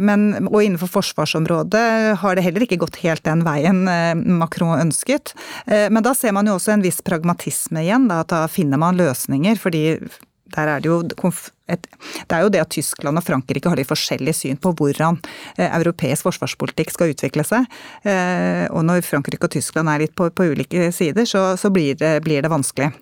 men, 0.00 0.48
og 0.48 0.60
innenfor 0.62 0.90
forsvarsområdet 0.90 2.18
har 2.20 2.36
det 2.36 2.44
heller 2.46 2.66
ikke 2.66 2.80
gått 2.80 3.00
helt 3.04 3.24
den 3.26 3.44
veien 3.46 3.84
Macron 4.38 4.78
ønsket. 4.80 5.34
Men 5.66 6.02
da 6.04 6.12
ser 6.14 6.34
man 6.36 6.46
jo 6.48 6.56
også 6.56 6.74
en 6.74 6.84
viss 6.84 7.02
pragmatisme 7.04 7.82
igjen, 7.82 8.08
da, 8.10 8.22
at 8.24 8.32
da 8.32 8.46
finner 8.50 8.80
man 8.80 8.98
løsninger. 8.98 9.56
fordi 9.56 9.98
der 10.54 10.68
er 10.70 10.80
det 10.80 10.86
jo 10.86 11.00
et, 11.66 11.86
det 12.30 12.36
er 12.36 12.44
jo 12.44 12.50
det 12.54 12.60
at 12.62 12.70
Tyskland 12.70 13.18
og 13.18 13.24
Frankrike 13.26 13.68
har 13.68 13.76
de 13.76 13.84
forskjellige 13.84 14.38
syn 14.38 14.60
på 14.62 14.70
hvordan 14.78 15.18
europeisk 15.58 16.28
forsvarspolitikk 16.28 16.94
skal 16.94 17.10
utvikle 17.10 17.42
seg. 17.46 17.66
Og 18.70 18.86
når 18.86 19.02
Frankrike 19.02 19.48
og 19.48 19.56
Tyskland 19.56 19.90
er 19.90 20.04
litt 20.04 20.14
på, 20.14 20.30
på 20.30 20.46
ulike 20.52 20.92
sider, 20.94 21.26
så, 21.26 21.56
så 21.58 21.72
blir, 21.74 21.98
det, 21.98 22.20
blir 22.22 22.46
det 22.46 22.52
vanskelig. 22.52 22.92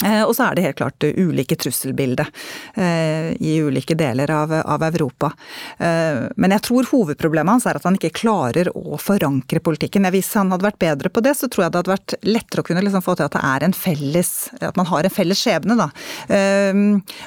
Eh, 0.00 0.22
og 0.24 0.32
så 0.34 0.48
er 0.48 0.56
det 0.56 0.64
helt 0.64 0.78
klart 0.80 1.04
ulike 1.04 1.56
trusselbilder 1.60 2.26
eh, 2.74 3.32
i 3.38 3.58
ulike 3.62 3.94
deler 3.98 4.30
av, 4.34 4.82
Europa. 4.82 5.30
Eh, 5.78 6.24
men 6.40 6.54
jeg 6.56 6.64
tror 6.66 6.88
hovedproblemet 6.90 7.52
hans 7.54 7.66
er 7.68 7.78
at 7.78 7.86
han 7.86 7.98
ikke 7.98 8.14
klarer 8.22 8.72
å 8.74 8.98
forankre 8.98 9.60
politikken. 9.62 10.08
Hvis 10.10 10.32
han 10.38 10.50
hadde 10.54 10.66
vært 10.66 10.80
bedre 10.82 11.12
på 11.12 11.22
det, 11.22 11.36
så 11.38 11.46
tror 11.46 11.66
jeg 11.66 11.74
det 11.74 11.82
hadde 11.82 11.94
vært 11.94 12.16
lettere 12.26 12.64
å 12.64 12.66
kunne 12.66 12.82
liksom 12.82 13.04
få 13.04 13.14
til 13.18 13.28
at 13.28 13.36
det 13.36 13.44
er 13.52 13.66
en 13.66 13.76
felles 13.76 14.32
At 14.58 14.78
man 14.78 14.88
har 14.88 15.06
en 15.06 15.12
felles 15.12 15.38
skjebne, 15.38 15.76
da. 15.78 15.88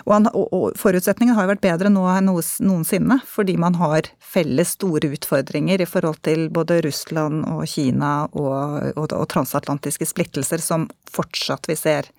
Og, 0.06 0.12
han, 0.12 0.28
forutsetningen 0.80 1.36
har 1.38 1.46
jo 1.46 1.54
vært 1.54 1.64
bedre 1.64 1.92
nå 1.92 2.04
enn 2.12 2.30
noensinne, 2.66 3.20
fordi 3.30 3.56
man 3.62 3.78
har 3.80 4.10
felles 4.20 4.76
store 4.76 5.14
utfordringer 5.16 5.84
i 5.84 5.88
forhold 5.90 6.22
til 6.28 6.48
både 6.54 6.82
Russland 6.86 7.46
og 7.52 7.64
Kina 7.70 8.14
og, 8.34 8.92
og, 8.98 9.16
transatlantiske 9.32 10.08
splittelser 10.10 10.64
som 10.64 10.90
fortsatt 11.12 11.70
vi 11.72 11.78
ser 11.80 12.10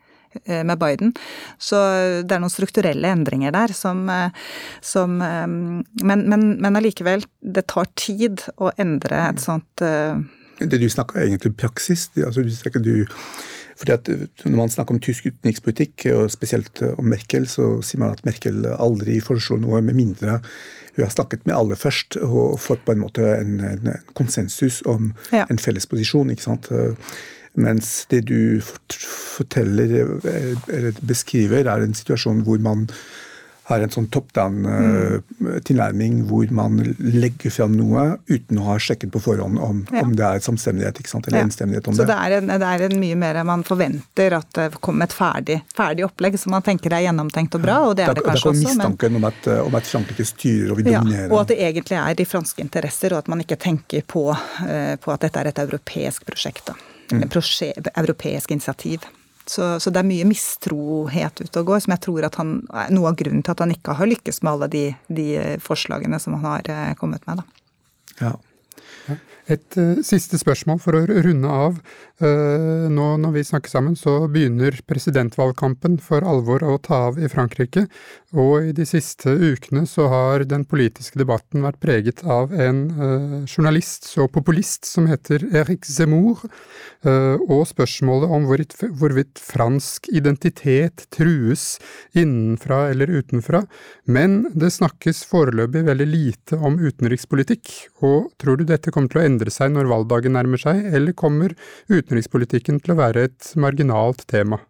med 0.47 0.79
Biden. 0.81 1.13
Så 1.59 1.81
det 2.23 2.37
er 2.37 2.43
noen 2.43 2.53
strukturelle 2.53 3.11
endringer 3.13 3.55
der 3.55 3.75
som, 3.77 4.07
eh, 4.13 4.31
som 4.85 5.21
eh, 5.23 5.45
Men, 5.47 6.25
men, 6.31 6.47
men 6.63 6.79
allikevel, 6.79 7.25
det 7.41 7.67
tar 7.73 7.89
tid 7.99 8.43
å 8.57 8.71
endre 8.79 9.29
et 9.31 9.41
sånt 9.43 9.81
Det 9.81 10.81
du 10.81 10.89
snakker 10.91 11.23
egentlig 11.23 11.53
om 11.53 11.61
praksis. 11.61 12.09
altså 12.17 12.43
du 12.43 12.51
snakker 12.51 12.81
du 12.81 13.07
fordi 13.77 13.93
at 13.93 14.09
Når 14.45 14.57
man 14.57 14.71
snakker 14.73 14.95
om 14.95 15.01
tysk 15.05 15.27
utenrikspolitikk, 15.27 16.07
og 16.17 16.31
spesielt 16.33 16.81
om 16.97 17.11
Merkel, 17.13 17.45
så 17.45 17.83
sier 17.85 18.01
man 18.01 18.15
at 18.15 18.25
Merkel 18.25 18.65
aldri 18.73 19.19
foreslår 19.21 19.61
noe 19.61 19.83
med 19.85 19.99
mindre 19.99 20.41
hun 20.97 21.05
har 21.05 21.13
snakket 21.13 21.45
med 21.47 21.57
alle 21.57 21.77
først 21.77 22.17
og 22.25 22.57
fått 22.61 22.85
på 22.87 22.95
en 22.95 23.03
måte 23.03 23.25
en, 23.37 23.59
en 23.61 23.91
konsensus 24.17 24.81
om 24.89 25.11
ja. 25.29 25.45
en 25.51 25.61
felles 25.61 25.85
posisjon. 25.87 26.31
ikke 26.33 26.47
sant? 26.47 26.71
Mens 27.57 28.07
det 28.13 28.27
du 28.29 28.61
forteller 28.61 29.95
eller 30.69 30.99
beskriver, 31.01 31.65
er 31.65 31.85
en 31.85 31.97
situasjon 31.97 32.45
hvor 32.45 32.61
man 32.63 32.85
har 33.67 33.83
en 33.83 33.91
sånn 33.91 34.07
top 34.15 34.29
down-tilnærming 34.37 36.21
mm. 36.21 36.27
hvor 36.31 36.51
man 36.55 36.79
legger 37.03 37.51
fram 37.51 37.75
noe 37.75 38.05
uten 38.31 38.61
å 38.63 38.69
ha 38.69 38.77
sjekket 38.83 39.11
på 39.15 39.23
forhånd 39.25 39.59
om, 39.59 39.81
ja. 39.91 40.05
om 40.05 40.13
det 40.15 40.23
er 40.27 40.45
sant? 40.45 40.63
eller 40.71 40.93
ja. 40.93 41.43
enstemmighet 41.43 41.91
om 41.91 41.97
Så 41.97 42.07
det. 42.07 42.15
Så 42.15 42.41
det, 42.47 42.59
det 42.63 42.71
er, 42.71 42.87
en, 42.87 42.97
mye 43.03 43.19
mer 43.19 43.41
man 43.49 43.67
forventer 43.67 44.39
at 44.39 44.53
det 44.55 44.69
kommer 44.79 45.11
et 45.11 45.17
ferdig, 45.17 45.59
ferdig 45.75 46.07
opplegg 46.07 46.39
som 46.39 46.55
man 46.55 46.63
tenker 46.67 46.95
er 46.95 47.09
gjennomtenkt 47.09 47.59
og 47.59 47.67
bra, 47.67 47.83
og 47.89 47.99
det 47.99 48.07
er 48.07 48.15
det, 48.15 48.23
det 48.23 48.29
kanskje 48.31 48.53
også. 48.53 48.63
Det 48.63 48.71
er 48.71 48.79
mistanken 48.79 49.17
men... 49.17 49.23
om, 49.25 49.31
at, 49.33 49.53
om 49.67 49.79
at 49.81 49.91
Frankrike 49.91 50.31
styrer 50.31 50.71
og 50.71 50.83
vil 50.83 50.93
dominere. 50.93 51.27
Ja, 51.27 51.33
og 51.33 51.43
at 51.43 51.55
det 51.55 51.59
egentlig 51.67 51.99
er 52.05 52.21
de 52.23 52.33
franske 52.37 52.63
interesser, 52.63 53.17
og 53.17 53.25
at 53.25 53.33
man 53.35 53.43
ikke 53.43 53.59
tenker 53.59 54.07
på, 54.07 54.29
på 54.31 55.17
at 55.17 55.27
dette 55.27 55.43
er 55.43 55.51
et 55.51 55.67
europeisk 55.67 56.29
prosjekt. 56.31 56.71
da 56.71 56.96
mm. 57.13 57.29
europeisk 57.95 58.51
initiativ. 58.55 59.07
Så, 59.47 59.77
så, 59.79 59.93
det 59.95 60.01
er 60.01 60.09
mye 60.09 60.27
mistrohet 60.27 61.39
ute 61.39 61.61
og 61.61 61.69
går, 61.69 61.85
som 61.85 61.93
jeg 61.95 62.03
tror 62.03 62.27
at 62.27 62.39
han, 62.41 62.57
er 62.75 62.91
noe 62.95 63.13
av 63.13 63.19
grunnen 63.21 63.45
til 63.47 63.55
at 63.55 63.63
han 63.63 63.75
ikke 63.75 63.95
har 63.95 64.11
lykkes 64.11 64.43
med 64.43 64.53
alle 64.53 64.69
de, 64.73 64.85
de 65.07 65.29
forslagene 65.63 66.19
som 66.23 66.35
han 66.35 66.49
har 66.49 66.71
eh, 66.73 66.97
kommet 66.99 67.23
med. 67.31 67.45
Da. 67.45 67.47
Ja. 68.25 68.35
Et 69.47 69.79
uh, 69.79 70.03
siste 70.03 70.41
spørsmål 70.41 70.81
for 70.83 70.99
å 70.99 71.05
runde 71.07 71.47
av. 71.47 71.79
Uh, 72.17 72.89
nå 72.89 73.07
når 73.21 73.33
vi 73.35 73.43
snakker 73.45 73.69
sammen, 73.69 73.93
så 73.93 74.23
begynner 74.33 74.73
presidentvalgkampen 74.89 75.99
for 76.01 76.25
alvor 76.25 76.63
å 76.65 76.79
ta 76.81 77.03
av 77.11 77.19
i 77.21 77.29
Frankrike. 77.29 77.83
Og 78.33 78.71
i 78.71 78.73
de 78.77 78.87
siste 78.89 79.35
ukene 79.37 79.83
så 79.89 80.07
har 80.09 80.47
den 80.49 80.65
politiske 80.65 81.21
debatten 81.21 81.61
vært 81.67 81.81
preget 81.83 82.23
av 82.25 82.55
en 82.57 82.81
uh, 82.97 83.35
journalist 83.45 84.09
og 84.17 84.31
populist 84.33 84.89
som 84.89 85.11
heter 85.11 85.45
Eric 85.53 85.85
Zemmour, 85.85 86.47
og 87.07 87.61
spørsmålet 87.69 88.33
om 88.35 88.47
hvorvidt, 88.49 88.73
hvorvidt 88.99 89.39
fransk 89.39 90.09
identitet 90.11 91.05
trues 91.15 91.77
innenfra 92.19 92.89
eller 92.91 93.13
utenfra. 93.21 93.61
Men 94.11 94.49
det 94.59 94.73
snakkes 94.75 95.21
foreløpig 95.31 95.85
veldig 95.87 96.09
lite 96.11 96.59
om 96.59 96.81
utenrikspolitikk. 96.81 97.71
Og 98.03 98.33
tror 98.43 98.59
du 98.59 98.67
dette 98.67 98.91
kommer 98.91 99.13
til 99.13 99.23
å 99.23 99.27
endre 99.29 99.55
seg 99.55 99.71
når 99.77 99.93
valgdagen 99.93 100.35
nærmer 100.35 100.63
seg, 100.65 100.83
eller 100.91 101.15
kommer 101.15 101.55
utenrikspolitikken 101.87 102.06
til 102.09 102.95
å 102.95 102.99
være 102.99 103.29
et 103.29 103.53
marginalt 103.61 104.27
tema? 104.31 104.61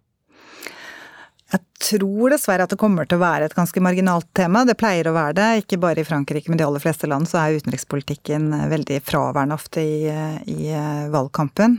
Jeg 1.47 1.63
tror 1.79 2.33
dessverre 2.35 2.65
at 2.67 2.73
det 2.73 2.79
kommer 2.81 3.07
til 3.07 3.21
å 3.21 3.23
være 3.23 3.47
et 3.47 3.55
ganske 3.55 3.81
marginalt 3.85 4.27
tema. 4.35 4.65
Det 4.67 4.75
pleier 4.81 5.07
å 5.07 5.15
være 5.15 5.37
det. 5.39 5.51
Ikke 5.63 5.79
bare 5.79 6.03
i 6.03 6.09
Frankrike, 6.09 6.51
men 6.51 6.59
de 6.59 6.67
aller 6.67 6.83
fleste 6.83 7.07
land 7.07 7.29
så 7.31 7.39
er 7.39 7.61
utenrikspolitikken 7.61 8.49
veldig 8.73 8.99
fraværende 9.07 9.55
ofte 9.55 9.85
i, 9.85 10.11
i 10.51 10.73
valgkampen. 11.15 11.79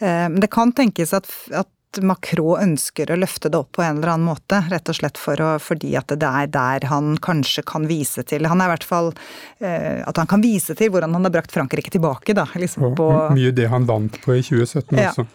Eh, 0.00 0.26
men 0.32 0.40
det 0.40 0.48
kan 0.54 0.72
tenkes 0.72 1.12
at, 1.18 1.28
at 1.52 1.68
Macron 2.00 2.62
ønsker 2.62 3.10
å 3.12 3.18
løfte 3.18 3.50
det 3.52 3.58
opp 3.60 3.74
på 3.76 3.84
en 3.84 3.98
eller 3.98 4.14
annen 4.14 4.28
måte. 4.30 4.62
Rett 4.72 4.88
og 4.88 4.96
slett 4.96 5.20
for 5.20 5.40
å, 5.42 5.50
fordi 5.62 5.92
at 5.98 6.14
det 6.14 6.28
er 6.28 6.48
der 6.52 6.88
han 6.90 7.16
kanskje 7.22 7.64
kan 7.68 7.88
vise 7.90 8.24
til 8.28 8.48
Han 8.48 8.62
er 8.62 8.70
i 8.70 8.72
hvert 8.74 8.86
fall 8.86 9.12
eh, 9.60 10.00
At 10.06 10.18
han 10.20 10.30
kan 10.30 10.42
vise 10.44 10.76
til 10.78 10.92
hvordan 10.92 11.14
han 11.16 11.28
har 11.28 11.34
brakt 11.34 11.52
Frankrike 11.54 11.92
tilbake, 11.92 12.36
da. 12.36 12.46
Liksom 12.56 12.94
på, 12.98 13.08
mye 13.36 13.52
det 13.54 13.68
han 13.72 13.86
vant 13.88 14.18
på 14.24 14.38
i 14.38 14.42
2017 14.46 14.98
ja. 14.98 15.12
også. 15.12 15.26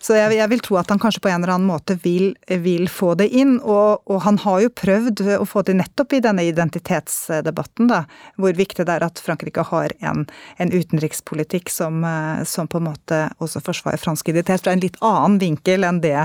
Så 0.00 0.14
jeg, 0.16 0.32
jeg, 0.32 0.48
vil 0.48 0.62
tro 0.64 0.78
at 0.80 0.88
han 0.88 1.00
kanskje 1.00 1.20
på 1.20 1.28
en 1.28 1.42
eller 1.42 1.58
annen 1.58 1.68
måte 1.68 1.94
vil, 2.00 2.30
vil 2.64 2.86
få 2.88 3.12
det 3.20 3.26
inn. 3.36 3.58
Og, 3.60 4.00
og, 4.08 4.22
han 4.24 4.38
har 4.40 4.62
jo 4.64 4.70
prøvd 4.72 5.20
å 5.36 5.44
få 5.48 5.60
det 5.68 5.74
nettopp 5.76 6.14
i 6.16 6.22
denne 6.24 6.46
identitetsdebatten, 6.48 7.90
da. 7.90 8.06
Hvor 8.40 8.56
viktig 8.56 8.86
det 8.88 8.94
er 8.96 9.04
at 9.04 9.20
Frankrike 9.20 9.66
har 9.68 9.92
en, 10.00 10.24
en 10.56 10.72
utenrikspolitikk 10.72 11.68
som, 11.72 12.00
som, 12.48 12.70
på 12.70 12.80
en 12.80 12.88
måte 12.88 13.20
også 13.44 13.60
forsvarer 13.66 14.00
fransk 14.00 14.32
identitet 14.32 14.64
fra 14.64 14.72
en 14.72 14.80
litt 14.80 14.96
annen 15.04 15.36
vinkel 15.42 15.84
enn 15.84 16.00
det, 16.00 16.16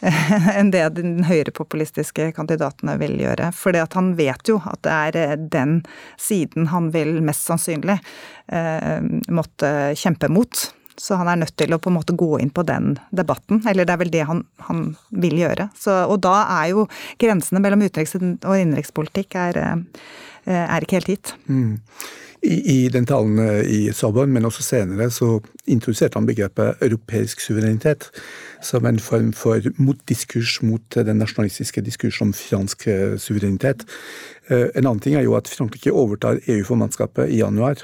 enn 0.58 0.72
det 0.72 0.86
den 0.96 1.20
høyrepopulistiske 1.28 2.30
kandidatene 2.38 2.96
vil 3.02 3.18
gjøre. 3.20 3.52
For 3.52 3.76
han 3.76 4.14
vet 4.16 4.48
jo 4.48 4.56
at 4.64 4.80
det 4.88 4.96
er 4.96 5.44
den 5.52 5.82
siden 6.16 6.72
han 6.72 6.88
vil 6.96 7.18
mest 7.24 7.44
sannsynlig 7.44 8.00
eh, 8.48 9.04
måtte 9.28 9.92
kjempe 10.00 10.32
mot. 10.32 10.70
Så 10.98 11.18
han 11.18 11.30
er 11.30 11.38
nødt 11.42 11.56
til 11.58 11.74
å 11.74 11.80
på 11.82 11.92
en 11.92 11.98
måte 11.98 12.16
gå 12.18 12.38
inn 12.42 12.50
på 12.54 12.64
den 12.66 12.96
debatten. 13.14 13.62
Eller 13.68 13.86
det 13.86 13.94
er 13.94 14.02
vel 14.02 14.12
det 14.12 14.24
han, 14.28 14.44
han 14.68 14.84
vil 15.10 15.38
gjøre. 15.44 15.70
Så, 15.78 15.94
og 16.10 16.20
da 16.26 16.40
er 16.60 16.72
jo 16.74 16.86
grensene 17.22 17.62
mellom 17.62 17.84
utenriks- 17.86 18.16
og 18.18 18.54
innenrikspolitikk 18.54 19.38
er, 19.38 19.60
eh, 19.62 20.64
er, 20.64 20.82
ikke 20.82 20.98
helt 20.98 21.12
hit. 21.14 21.34
Mm. 21.46 21.78
I, 22.42 22.54
I, 22.54 22.76
den 22.94 23.06
talen 23.06 23.38
eh, 23.42 23.62
i 23.62 23.80
Sorbonne, 23.94 24.34
men 24.34 24.46
også 24.46 24.66
senere, 24.66 25.08
så 25.14 25.38
introduserte 25.70 26.18
han 26.18 26.26
begrepet 26.26 26.82
europeisk 26.86 27.42
suverenitet 27.42 28.10
som 28.64 28.86
en 28.86 28.98
form 29.02 29.32
for 29.36 29.62
motdiskurs 29.78 30.60
mot 30.66 30.98
den 30.98 31.22
nasjonalistiske 31.22 31.82
diskursen 31.86 32.30
om 32.30 32.36
fransk 32.36 32.86
eh, 32.90 33.18
suverenitet. 33.22 33.86
En 34.48 34.86
annen 34.86 35.02
ting 35.04 35.12
er 35.18 35.26
jo 35.26 35.34
at 35.36 35.50
Frankrike 35.50 35.92
overtar 35.92 36.38
EU-formannskapet 36.48 37.28
i 37.28 37.42
januar. 37.42 37.82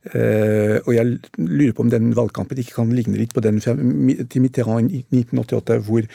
Uh, 0.00 0.80
og 0.86 0.94
jeg 0.96 1.18
lurer 1.36 1.74
på 1.76 1.84
om 1.84 1.90
den 1.92 2.14
valgkampen 2.16 2.56
ikke 2.62 2.78
kan 2.78 2.92
ligne 2.96 3.18
litt 3.20 3.34
på 3.36 3.42
den 3.44 3.58
til 3.60 4.40
Mitterrand 4.40 4.88
i 4.88 5.02
1988, 5.04 5.76
hvor, 5.84 6.08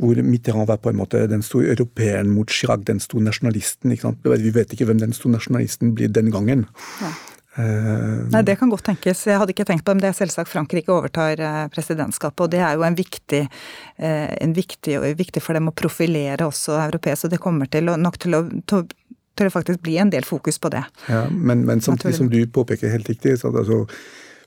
hvor, 0.00 0.20
Mitterrand 0.24 0.70
var 0.70 0.80
på 0.80 0.88
en 0.88 0.96
måte 1.02 1.26
den 1.28 1.44
store 1.44 1.74
europeeren 1.74 2.32
mot 2.32 2.48
Chirac, 2.48 2.86
den 2.88 3.02
store 3.02 3.26
nasjonalisten. 3.28 3.92
Vi 3.92 4.54
vet 4.56 4.72
ikke 4.72 4.88
hvem 4.88 5.04
den 5.04 5.12
store 5.12 5.36
nasjonalisten 5.36 5.92
blir 5.98 6.08
den 6.08 6.32
gangen. 6.32 6.64
Ja. 7.04 7.12
Uh, 7.56 8.24
Nei, 8.32 8.40
Det 8.44 8.56
kan 8.60 8.72
godt 8.72 8.88
tenkes. 8.88 9.26
Jeg 9.28 9.36
hadde 9.40 9.52
ikke 9.52 9.68
tenkt 9.68 9.84
på 9.84 9.92
det, 9.92 10.00
men 10.00 10.06
det 10.06 10.14
er 10.14 10.20
selvsagt 10.24 10.52
Frankrike 10.52 10.92
overtar 10.92 11.40
eh, 11.40 11.62
presidentskapet. 11.72 12.40
Og 12.44 12.52
det 12.52 12.60
er 12.64 12.76
jo 12.76 12.84
en 12.88 12.96
viktig, 12.96 13.46
en 14.00 14.52
viktig, 14.56 14.98
viktig 15.16 15.44
for 15.44 15.56
dem 15.56 15.68
å 15.68 15.76
profilere 15.76 16.48
også 16.48 16.76
europeisk. 16.88 17.28
Og 17.28 17.32
det 17.32 17.40
kommer 17.40 17.68
til, 17.72 17.92
nok 18.00 18.20
til 18.20 18.36
å, 18.36 18.42
til 19.36 19.48
det 19.48 19.54
faktisk 19.54 19.82
blir 19.84 20.00
en 20.02 20.12
del 20.12 20.24
fokus 20.24 20.58
på 20.58 20.70
det. 20.72 20.84
Ja, 21.08 21.26
Men, 21.30 21.66
men 21.66 21.80
samtidig 21.80 22.16
som 22.16 22.30
du 22.32 22.40
påpeker 22.46 22.92
helt 22.92 23.08
riktig, 23.08 23.38
så 23.38 23.52
altså, 23.52 23.84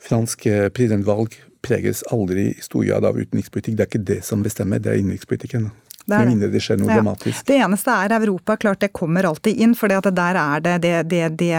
fransk 0.01 0.45
eh, 0.45 0.69
presidentvalg 0.69 1.35
preges 1.61 2.03
aldri 2.11 2.49
i 2.53 2.61
stor 2.63 2.85
grad 2.87 3.05
av 3.05 3.19
utenrikspolitikk. 3.19 3.77
Det 3.77 3.85
er 3.85 3.91
ikke 3.91 4.07
det 4.13 4.19
som 4.25 4.43
bestemmer, 4.43 4.79
det 4.79 4.93
er 4.93 5.01
innenrikspolitikken. 5.01 5.69
Med 6.17 6.31
mindre 6.33 6.49
det 6.53 6.61
skjer 6.63 6.79
noe 6.81 6.89
ja. 6.91 6.99
dramatisk. 6.99 7.45
Det 7.47 7.59
eneste 7.59 7.95
er 7.95 8.15
Europa. 8.19 8.57
Klart 8.59 8.81
det 8.83 8.91
kommer 8.95 9.27
alltid 9.29 9.61
inn, 9.61 9.75
for 9.77 9.91
der 9.91 10.39
er 10.39 10.63
det, 10.65 10.77
det, 10.83 10.95
det, 11.11 11.23
det 11.39 11.53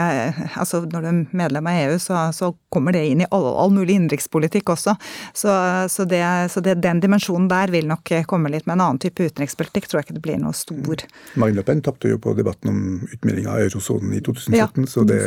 altså 0.55 0.83
Når 0.85 1.01
du 1.05 1.09
er 1.11 1.21
medlem 1.43 1.71
av 1.71 1.79
EU, 1.85 1.99
så, 2.03 2.27
så 2.37 2.53
kommer 2.73 2.95
det 2.97 3.05
inn 3.11 3.25
i 3.25 3.29
all, 3.31 3.47
all 3.65 3.73
mulig 3.75 3.97
innenrikspolitikk 3.99 4.75
også. 4.75 4.97
Så, 5.35 5.55
så, 5.91 6.07
så 6.51 6.65
den 6.67 7.03
dimensjonen 7.03 7.49
der 7.51 7.73
vil 7.73 7.89
nok 7.91 8.13
komme 8.31 8.53
litt. 8.53 8.67
Med 8.67 8.79
en 8.79 8.87
annen 8.87 9.03
type 9.03 9.25
utenrikspolitikk 9.31 9.89
tror 9.89 10.01
jeg 10.01 10.09
ikke 10.11 10.19
det 10.19 10.25
blir 10.25 10.41
noe 10.43 10.57
stor 10.57 11.05
Marine 11.41 11.61
Le 11.61 11.65
Pen 11.67 11.81
tapte 11.85 12.11
jo 12.11 12.19
på 12.23 12.35
debatten 12.39 12.71
om 12.71 12.83
utmelding 13.13 13.49
av 13.51 13.61
eurosonen 13.65 14.13
i 14.17 14.21
2017, 14.25 14.57
ja. 14.59 14.91
så 14.91 15.05
det 15.09 15.21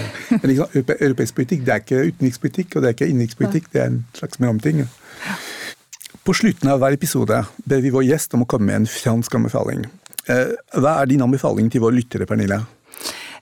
Men 0.40 0.46
liksom, 0.50 0.82
europeisk 0.96 1.38
politikk 1.38 1.64
det 1.66 1.74
er 1.74 1.84
ikke 1.84 2.02
utenrikspolitikk, 2.10 2.76
og 2.76 2.82
det 2.82 2.90
er 2.90 2.98
ikke 2.98 3.08
innenrikspolitikk, 3.10 3.72
det 3.74 3.82
er 3.82 3.90
en 3.92 4.02
slags 4.16 4.40
mellomting. 4.42 4.84
På 6.30 6.34
slutten 6.34 6.70
av 6.70 6.76
hver 6.78 6.94
episode 6.94 7.40
ber 7.66 7.80
vi 7.82 7.90
vår 7.90 8.04
gjest 8.06 8.36
om 8.36 8.44
å 8.44 8.46
komme 8.46 8.68
med 8.68 8.76
en 8.76 8.84
fransk 8.86 9.32
anbefaling. 9.34 9.80
Eh, 10.30 10.52
hva 10.78 10.92
er 11.00 11.08
din 11.10 11.24
anbefaling 11.26 11.66
til 11.74 11.82
våre 11.82 11.96
lyttere, 11.96 12.22
Pernille? 12.30 12.60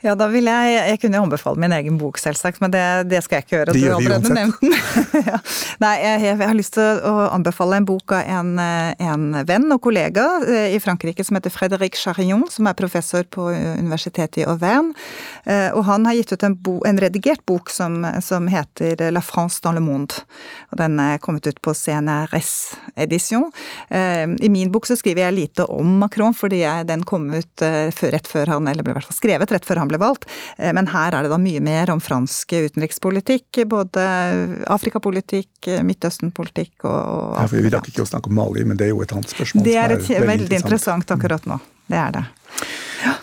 Ja, 0.04 0.14
da 0.14 0.28
vil 0.30 0.46
jeg 0.46 0.74
Jeg 0.76 1.00
kunne 1.02 1.20
anbefale 1.22 1.58
min 1.58 1.74
egen 1.74 1.98
bok, 1.98 2.18
selvsagt, 2.22 2.60
men 2.62 2.70
det, 2.70 2.84
det 3.10 3.22
skal 3.24 3.38
jeg 3.38 3.46
ikke 3.46 3.56
gjøre. 3.56 3.74
Det 3.74 3.82
gjør 3.82 3.98
vi 3.98 4.10
uansett. 4.12 5.24
ja. 5.30 5.38
Nei, 5.82 5.94
jeg, 6.04 6.22
jeg, 6.28 6.36
har 6.42 6.56
lyst 6.56 6.76
til 6.76 7.00
å 7.08 7.14
anbefale 7.34 7.80
en 7.80 7.88
bok 7.88 8.14
av 8.14 8.30
en, 8.38 8.52
en 8.58 9.26
venn 9.48 9.66
og 9.74 9.80
kollega 9.82 10.26
eh, 10.46 10.76
i 10.76 10.80
Frankrike 10.82 11.26
som 11.26 11.38
heter 11.38 11.52
Frédéric 11.52 11.98
Charillon, 11.98 12.44
som 12.52 12.68
er 12.70 12.78
professor 12.78 13.26
på 13.26 13.48
Universitetet 13.50 14.42
i 14.42 14.46
Auvergne. 14.46 14.94
Eh, 15.44 15.68
og 15.74 15.82
han 15.88 16.06
har 16.06 16.18
gitt 16.18 16.36
ut 16.36 16.46
en, 16.46 16.54
bo, 16.54 16.78
en 16.86 17.00
redigert 17.02 17.42
bok 17.48 17.72
som, 17.72 18.04
som, 18.24 18.46
heter 18.48 19.02
La 19.12 19.22
France 19.24 19.60
dans 19.64 19.74
le 19.74 19.82
monde. 19.82 20.22
Og 20.70 20.78
den 20.80 20.98
er 21.02 21.18
kommet 21.22 21.46
ut 21.50 21.58
på 21.64 21.74
CNRS-edisjon. 21.74 23.50
Eh, 23.90 24.24
I 24.30 24.52
min 24.52 24.70
bok 24.72 24.86
så 24.86 24.96
skriver 24.98 25.26
jeg 25.26 25.38
lite 25.40 25.66
om 25.74 25.98
Macron, 26.04 26.36
fordi 26.36 26.62
jeg, 26.62 26.86
den 26.88 27.02
kom 27.08 27.28
ut 27.34 27.66
rett 27.66 28.30
før 28.30 28.54
han, 28.54 28.70
eller 28.70 28.86
ble 28.86 28.94
i 28.94 29.00
hvert 29.00 29.10
fall 29.10 29.18
skrevet 29.18 29.52
rett 29.52 29.66
før 29.66 29.82
han 29.82 29.87
han 29.88 29.94
ble 29.94 30.02
valgt. 30.02 30.28
Eh, 30.58 30.72
men 30.76 30.90
her 30.92 31.16
er 31.16 31.26
det 31.26 31.32
da 31.32 31.40
mye 31.42 31.62
mer 31.64 31.92
om 31.94 32.02
fransk 32.04 32.54
utenrikspolitikk. 32.68 33.64
Både 33.70 34.04
Afrikapolitikk, 34.68 35.72
Midtøsten-politikk 35.88 36.86
og 36.88 37.38
Ja, 37.38 37.48
for 37.48 37.58
Vi 37.58 37.72
rakk 37.74 37.90
ikke 37.90 38.04
å 38.04 38.10
snakke 38.10 38.30
om 38.30 38.38
Mali, 38.38 38.64
men 38.68 38.78
det 38.78 38.88
er 38.88 38.94
jo 38.94 39.02
et 39.04 39.14
annet 39.16 39.32
spørsmål. 39.34 39.66
Det 39.66 39.76
er, 39.76 39.96
et, 39.96 40.04
er 40.04 40.22
veldig, 40.22 40.30
veldig 40.32 40.60
interessant. 40.62 41.04
interessant 41.04 41.16
akkurat 41.18 41.48
nå. 41.48 41.60
Det 41.88 41.96
er 41.96 42.12
det. 42.18 42.24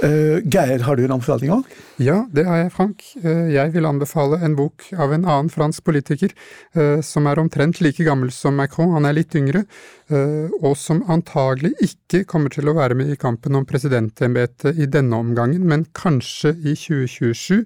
Uh, 0.03 0.39
Geir, 0.43 0.79
har 0.83 0.95
du 0.95 1.03
en 1.05 1.15
anbefaling 1.17 1.51
òg? 1.55 1.75
Ja, 2.03 2.25
det 2.35 2.45
har 2.47 2.59
jeg, 2.59 2.71
Frank. 2.75 3.03
Uh, 3.23 3.47
jeg 3.51 3.71
vil 3.75 3.87
anbefale 3.87 4.39
en 4.43 4.55
bok 4.57 4.85
av 4.91 5.13
en 5.15 5.23
annen 5.23 5.51
fransk 5.51 5.85
politiker, 5.87 6.33
uh, 6.77 7.01
som 7.05 7.27
er 7.29 7.39
omtrent 7.41 7.81
like 7.83 8.03
gammel 8.05 8.31
som 8.35 8.57
Macron, 8.59 8.93
han 8.95 9.07
er 9.07 9.17
litt 9.19 9.35
yngre, 9.35 9.65
og 10.05 10.75
som 10.77 10.99
antagelig 11.09 11.71
ikke 11.81 12.19
kommer 12.29 12.51
til 12.53 12.69
å 12.69 12.75
være 12.77 12.93
med 12.93 13.07
i 13.09 13.15
kampen 13.17 13.55
om 13.57 13.63
presidentembetet 13.65 14.77
i 14.77 14.85
denne 14.85 15.17
omgangen, 15.17 15.63
men 15.65 15.87
kanskje 15.97 16.51
i 16.61 16.75
2027. 16.77 17.63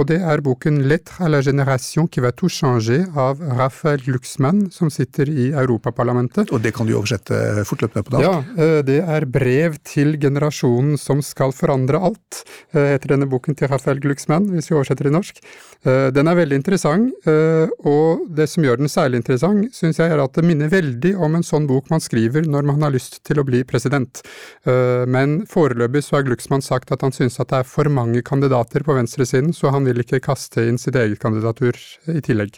Og 0.00 0.08
det 0.08 0.16
er 0.24 0.40
boken 0.40 0.80
Lettre 0.88 1.26
à 1.26 1.28
la 1.28 1.42
génération 1.44 2.08
qui 2.08 2.24
va 2.24 2.32
tout 2.32 2.48
changer 2.48 3.04
av 3.20 3.42
Raphael 3.58 4.00
Luxman, 4.08 4.70
som 4.72 4.88
sitter 4.88 5.28
i 5.28 5.50
Europaparlamentet. 5.52 6.54
Og 6.56 6.64
det 6.64 6.72
kan 6.72 6.88
du 6.88 6.94
oversette 6.96 7.66
fortløpende 7.68 8.06
på 8.08 8.16
dansk? 8.16 8.56
Ja, 8.56 8.80
det 8.88 8.98
er 9.04 9.28
brev 9.28 9.76
til 9.84 10.16
generasjonen 10.16 10.93
som 11.00 11.20
skal 11.24 11.52
forandre 11.54 12.00
alt, 12.00 12.42
eh, 12.72 12.94
heter 12.94 13.14
denne 13.14 13.28
boken 13.30 13.56
til 13.56 13.70
Rafael 13.70 14.00
Glucksmann, 14.02 14.50
hvis 14.52 14.70
vi 14.70 14.76
oversetter 14.76 15.08
til 15.08 15.14
norsk. 15.14 15.40
Eh, 15.84 16.10
den 16.14 16.28
er 16.28 16.38
veldig 16.38 16.58
interessant, 16.60 17.12
eh, 17.26 17.68
og 17.84 18.26
det 18.34 18.48
som 18.48 18.64
gjør 18.64 18.78
den 18.78 18.88
særlig 18.88 19.20
interessant, 19.22 19.72
syns 19.74 19.98
jeg 19.98 20.10
er 20.10 20.22
at 20.22 20.34
det 20.34 20.44
minner 20.44 20.68
veldig 20.72 21.14
om 21.16 21.34
en 21.34 21.46
sånn 21.46 21.66
bok 21.66 21.90
man 21.90 22.00
skriver 22.00 22.46
når 22.46 22.64
man 22.64 22.82
har 22.82 22.94
lyst 22.94 23.22
til 23.24 23.40
å 23.40 23.44
bli 23.46 23.64
president. 23.64 24.22
Men 24.64 25.46
foreløpig 25.46 26.02
så 26.02 26.16
har 26.16 26.24
Glucksmann 26.24 26.62
sagt 26.62 26.90
at 26.92 27.02
han 27.02 27.12
syns 27.12 27.38
at 27.40 27.48
det 27.48 27.58
er 27.60 27.68
for 27.68 27.88
mange 27.92 28.22
kandidater 28.22 28.82
på 28.84 28.94
venstresiden, 28.96 29.52
så 29.52 29.70
han 29.70 29.84
vil 29.84 30.00
ikke 30.00 30.22
kaste 30.24 30.64
inn 30.66 30.78
sitt 30.78 30.96
eget 30.96 31.20
kandidatur 31.20 31.76
i 32.08 32.20
tillegg. 32.24 32.56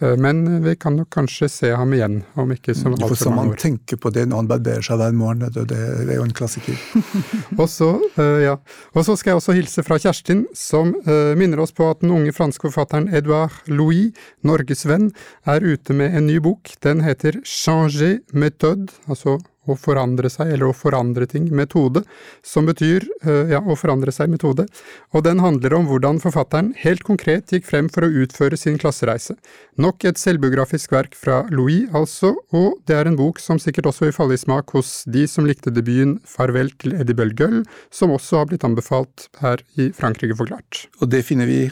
Men 0.00 0.62
vi 0.62 0.76
kan 0.76 0.96
nok 0.96 1.10
kanskje 1.10 1.48
se 1.50 1.72
ham 1.74 1.92
igjen, 1.92 2.22
om 2.34 2.52
ikke 2.54 2.74
så 2.74 2.92
altfor 2.92 3.34
mange 3.34 3.54
år. 3.54 3.56
Man 3.56 3.62
tenker 3.64 4.00
på 4.00 4.12
det 4.14 4.28
når 4.28 4.42
han 4.42 4.50
barberer 4.52 4.86
seg 4.86 5.00
hver 5.00 5.16
morgen, 5.18 5.48
det 5.52 5.78
er 5.78 6.14
jo 6.14 6.26
en 6.26 6.36
klassiker. 6.36 6.78
og, 7.60 7.66
så, 7.78 7.90
uh, 8.18 8.38
ja. 8.42 8.56
og 8.94 9.06
så 9.06 9.16
skal 9.18 9.32
jeg 9.32 9.42
også 9.42 9.56
hilse 9.56 9.84
fra 9.86 9.98
Kjerstin, 10.02 10.44
som 10.56 10.94
uh, 11.06 11.34
minner 11.38 11.62
oss 11.62 11.74
på 11.76 11.86
at 11.90 12.02
den 12.02 12.14
unge 12.14 12.34
franske 12.36 12.66
forfatteren 12.68 13.08
Edouard 13.14 13.54
Louis, 13.70 14.16
Norges 14.46 14.86
venn, 14.88 15.12
er 15.48 15.64
ute 15.64 15.96
med 15.96 16.16
en 16.16 16.28
ny 16.28 16.40
bok. 16.42 16.74
Den 16.84 17.04
heter 17.06 17.40
Changer 17.46 18.18
méthode, 18.34 18.92
altså 19.08 19.38
å 19.72 19.76
forandre 19.78 20.30
seg, 20.32 20.52
eller 20.54 20.70
å 20.70 20.76
forandre 20.76 21.28
ting, 21.30 21.48
metode, 21.54 22.04
som 22.46 22.68
betyr 22.68 23.06
eh, 23.22 23.54
ja, 23.54 23.60
å 23.60 23.76
forandre 23.78 24.14
seg 24.14 24.30
metode, 24.32 24.66
og 25.12 25.24
den 25.26 25.42
handler 25.44 25.76
om 25.78 25.88
hvordan 25.90 26.20
forfatteren 26.22 26.72
helt 26.82 27.04
konkret 27.06 27.52
gikk 27.54 27.68
frem 27.68 27.90
for 27.92 28.06
å 28.06 28.12
utføre 28.24 28.58
sin 28.60 28.78
klassereise. 28.80 29.36
Nok 29.78 30.08
et 30.08 30.20
selvbiografisk 30.20 30.92
verk 30.94 31.16
fra 31.18 31.42
Louis, 31.52 31.86
altså, 31.96 32.34
og 32.54 32.80
det 32.88 32.98
er 32.98 33.10
en 33.10 33.18
bok 33.18 33.42
som 33.42 33.60
sikkert 33.62 33.90
også 33.92 34.08
vil 34.08 34.16
falle 34.16 34.38
i 34.38 34.40
smak 34.40 34.74
hos 34.76 35.02
de 35.08 35.26
som 35.30 35.46
likte 35.48 35.72
debuten 35.74 36.18
Farvel 36.28 36.70
til 36.82 36.94
Eddie 36.98 37.16
Bølgøll, 37.16 37.62
som 37.94 38.12
også 38.14 38.42
har 38.42 38.50
blitt 38.50 38.66
anbefalt 38.66 39.28
her 39.42 39.62
i 39.80 39.90
Frankrike 39.96 40.36
forklart. 40.38 40.86
Og 41.02 41.10
det 41.12 41.24
finner 41.26 41.48
vi 41.48 41.66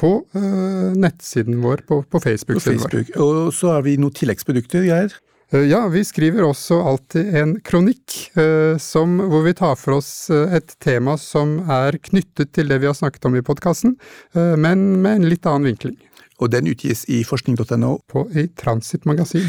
på 0.00 0.10
uh, 0.34 0.90
nettsiden 0.98 1.60
vår, 1.62 1.84
på, 1.88 2.02
på 2.10 2.20
Facebook-siden 2.20 2.82
Facebook. 2.82 3.14
vår. 3.14 3.22
Og 3.22 3.54
så 3.54 3.76
har 3.76 3.86
vi 3.86 3.96
noen 4.00 4.14
tilleggsprodukter, 4.14 4.86
Geir? 4.88 5.14
Eh, 5.54 5.60
ja, 5.70 5.88
vi 5.88 6.02
skriver 6.04 6.42
også 6.42 6.80
alltid 6.82 7.34
en 7.38 7.52
kronikk 7.62 8.16
eh, 8.38 8.74
som, 8.82 9.20
hvor 9.30 9.44
vi 9.46 9.54
tar 9.54 9.76
for 9.78 10.00
oss 10.00 10.26
eh, 10.32 10.56
et 10.58 10.74
tema 10.82 11.14
som 11.20 11.60
er 11.70 12.00
knyttet 12.02 12.50
til 12.56 12.72
det 12.72 12.80
vi 12.82 12.90
har 12.90 12.96
snakket 12.98 13.28
om 13.28 13.38
i 13.38 13.44
podkasten, 13.44 13.94
men 14.34 14.82
med 15.04 15.20
en 15.20 15.28
litt 15.30 15.46
annen 15.46 15.70
vinkling. 15.70 15.96
Og 16.42 16.50
den 16.50 16.66
utgis 16.66 17.04
i 17.06 17.20
forskning.no? 17.22 17.92
På 18.10 18.24
I 18.34 18.48
Transit 18.58 19.06
Magasin. 19.06 19.46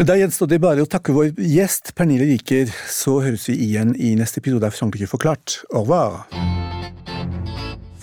Men 0.00 0.08
da 0.08 0.16
gjenstår 0.16 0.48
det 0.48 0.62
bare 0.64 0.84
å 0.84 0.88
takke 0.88 1.12
vår 1.12 1.34
gjest 1.36 1.92
Pernille 1.98 2.24
Riker. 2.30 2.72
Så 2.88 3.18
høres 3.20 3.44
vi 3.50 3.58
igjen 3.68 3.92
i 4.00 4.14
neste 4.16 4.40
episode 4.40 4.64
av 4.70 4.76
Frankrike 4.76 5.10
forklart. 5.12 5.60
Au 5.74 5.84
revoir! 5.84 6.24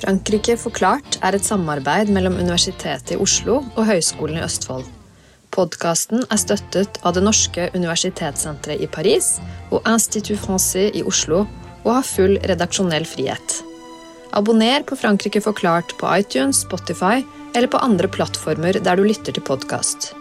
Frankrike 0.03 0.59
forklart 0.61 1.17
er 1.25 1.39
et 1.39 1.47
samarbeid 1.47 2.13
mellom 2.13 2.37
Universitetet 2.37 3.15
i 3.15 3.23
Oslo 3.23 3.63
og 3.63 3.87
Høgskolen 3.89 4.37
i 4.37 4.45
Østfold. 4.45 4.85
Podkasten 5.53 6.23
er 6.33 6.39
støttet 6.41 6.97
av 7.05 7.13
Det 7.13 7.21
norske 7.21 7.67
universitetssenteret 7.75 8.81
i 8.81 8.87
Paris 8.89 9.35
og 9.69 9.85
Institut 9.89 10.41
Francais 10.41 10.95
i 10.97 11.03
Oslo 11.05 11.43
og 11.83 11.91
har 11.91 12.07
full 12.07 12.39
redaksjonell 12.49 13.05
frihet. 13.05 13.59
Abonner 14.33 14.81
på 14.87 14.97
Frankrike 14.97 15.43
forklart 15.45 15.93
på 15.99 16.09
iTunes, 16.17 16.63
Spotify 16.65 17.21
eller 17.53 17.69
på 17.69 17.81
andre 17.85 18.09
plattformer 18.09 18.79
der 18.81 18.97
du 18.97 19.05
lytter 19.05 19.35
til 19.35 19.45
podkast. 19.45 20.15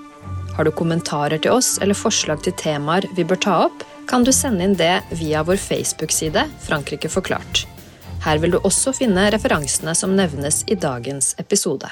Har 0.53 0.69
du 0.69 0.75
kommentarer 0.77 1.41
til 1.41 1.57
oss 1.57 1.79
eller 1.81 1.97
forslag 1.97 2.45
til 2.45 2.53
temaer 2.61 3.09
vi 3.17 3.25
bør 3.25 3.41
ta 3.41 3.57
opp, 3.71 3.87
kan 4.11 4.29
du 4.29 4.35
sende 4.37 4.69
inn 4.69 4.77
det 4.77 4.99
via 5.17 5.41
vår 5.49 5.57
Facebook-side 5.57 6.45
Frankrike 6.67 7.09
forklart. 7.09 7.65
Her 8.23 8.39
vil 8.43 8.53
du 8.53 8.61
også 8.61 8.93
finne 9.01 9.31
referansene 9.33 9.97
som 9.97 10.13
nevnes 10.19 10.61
i 10.69 10.77
dagens 10.77 11.33
episode. 11.41 11.89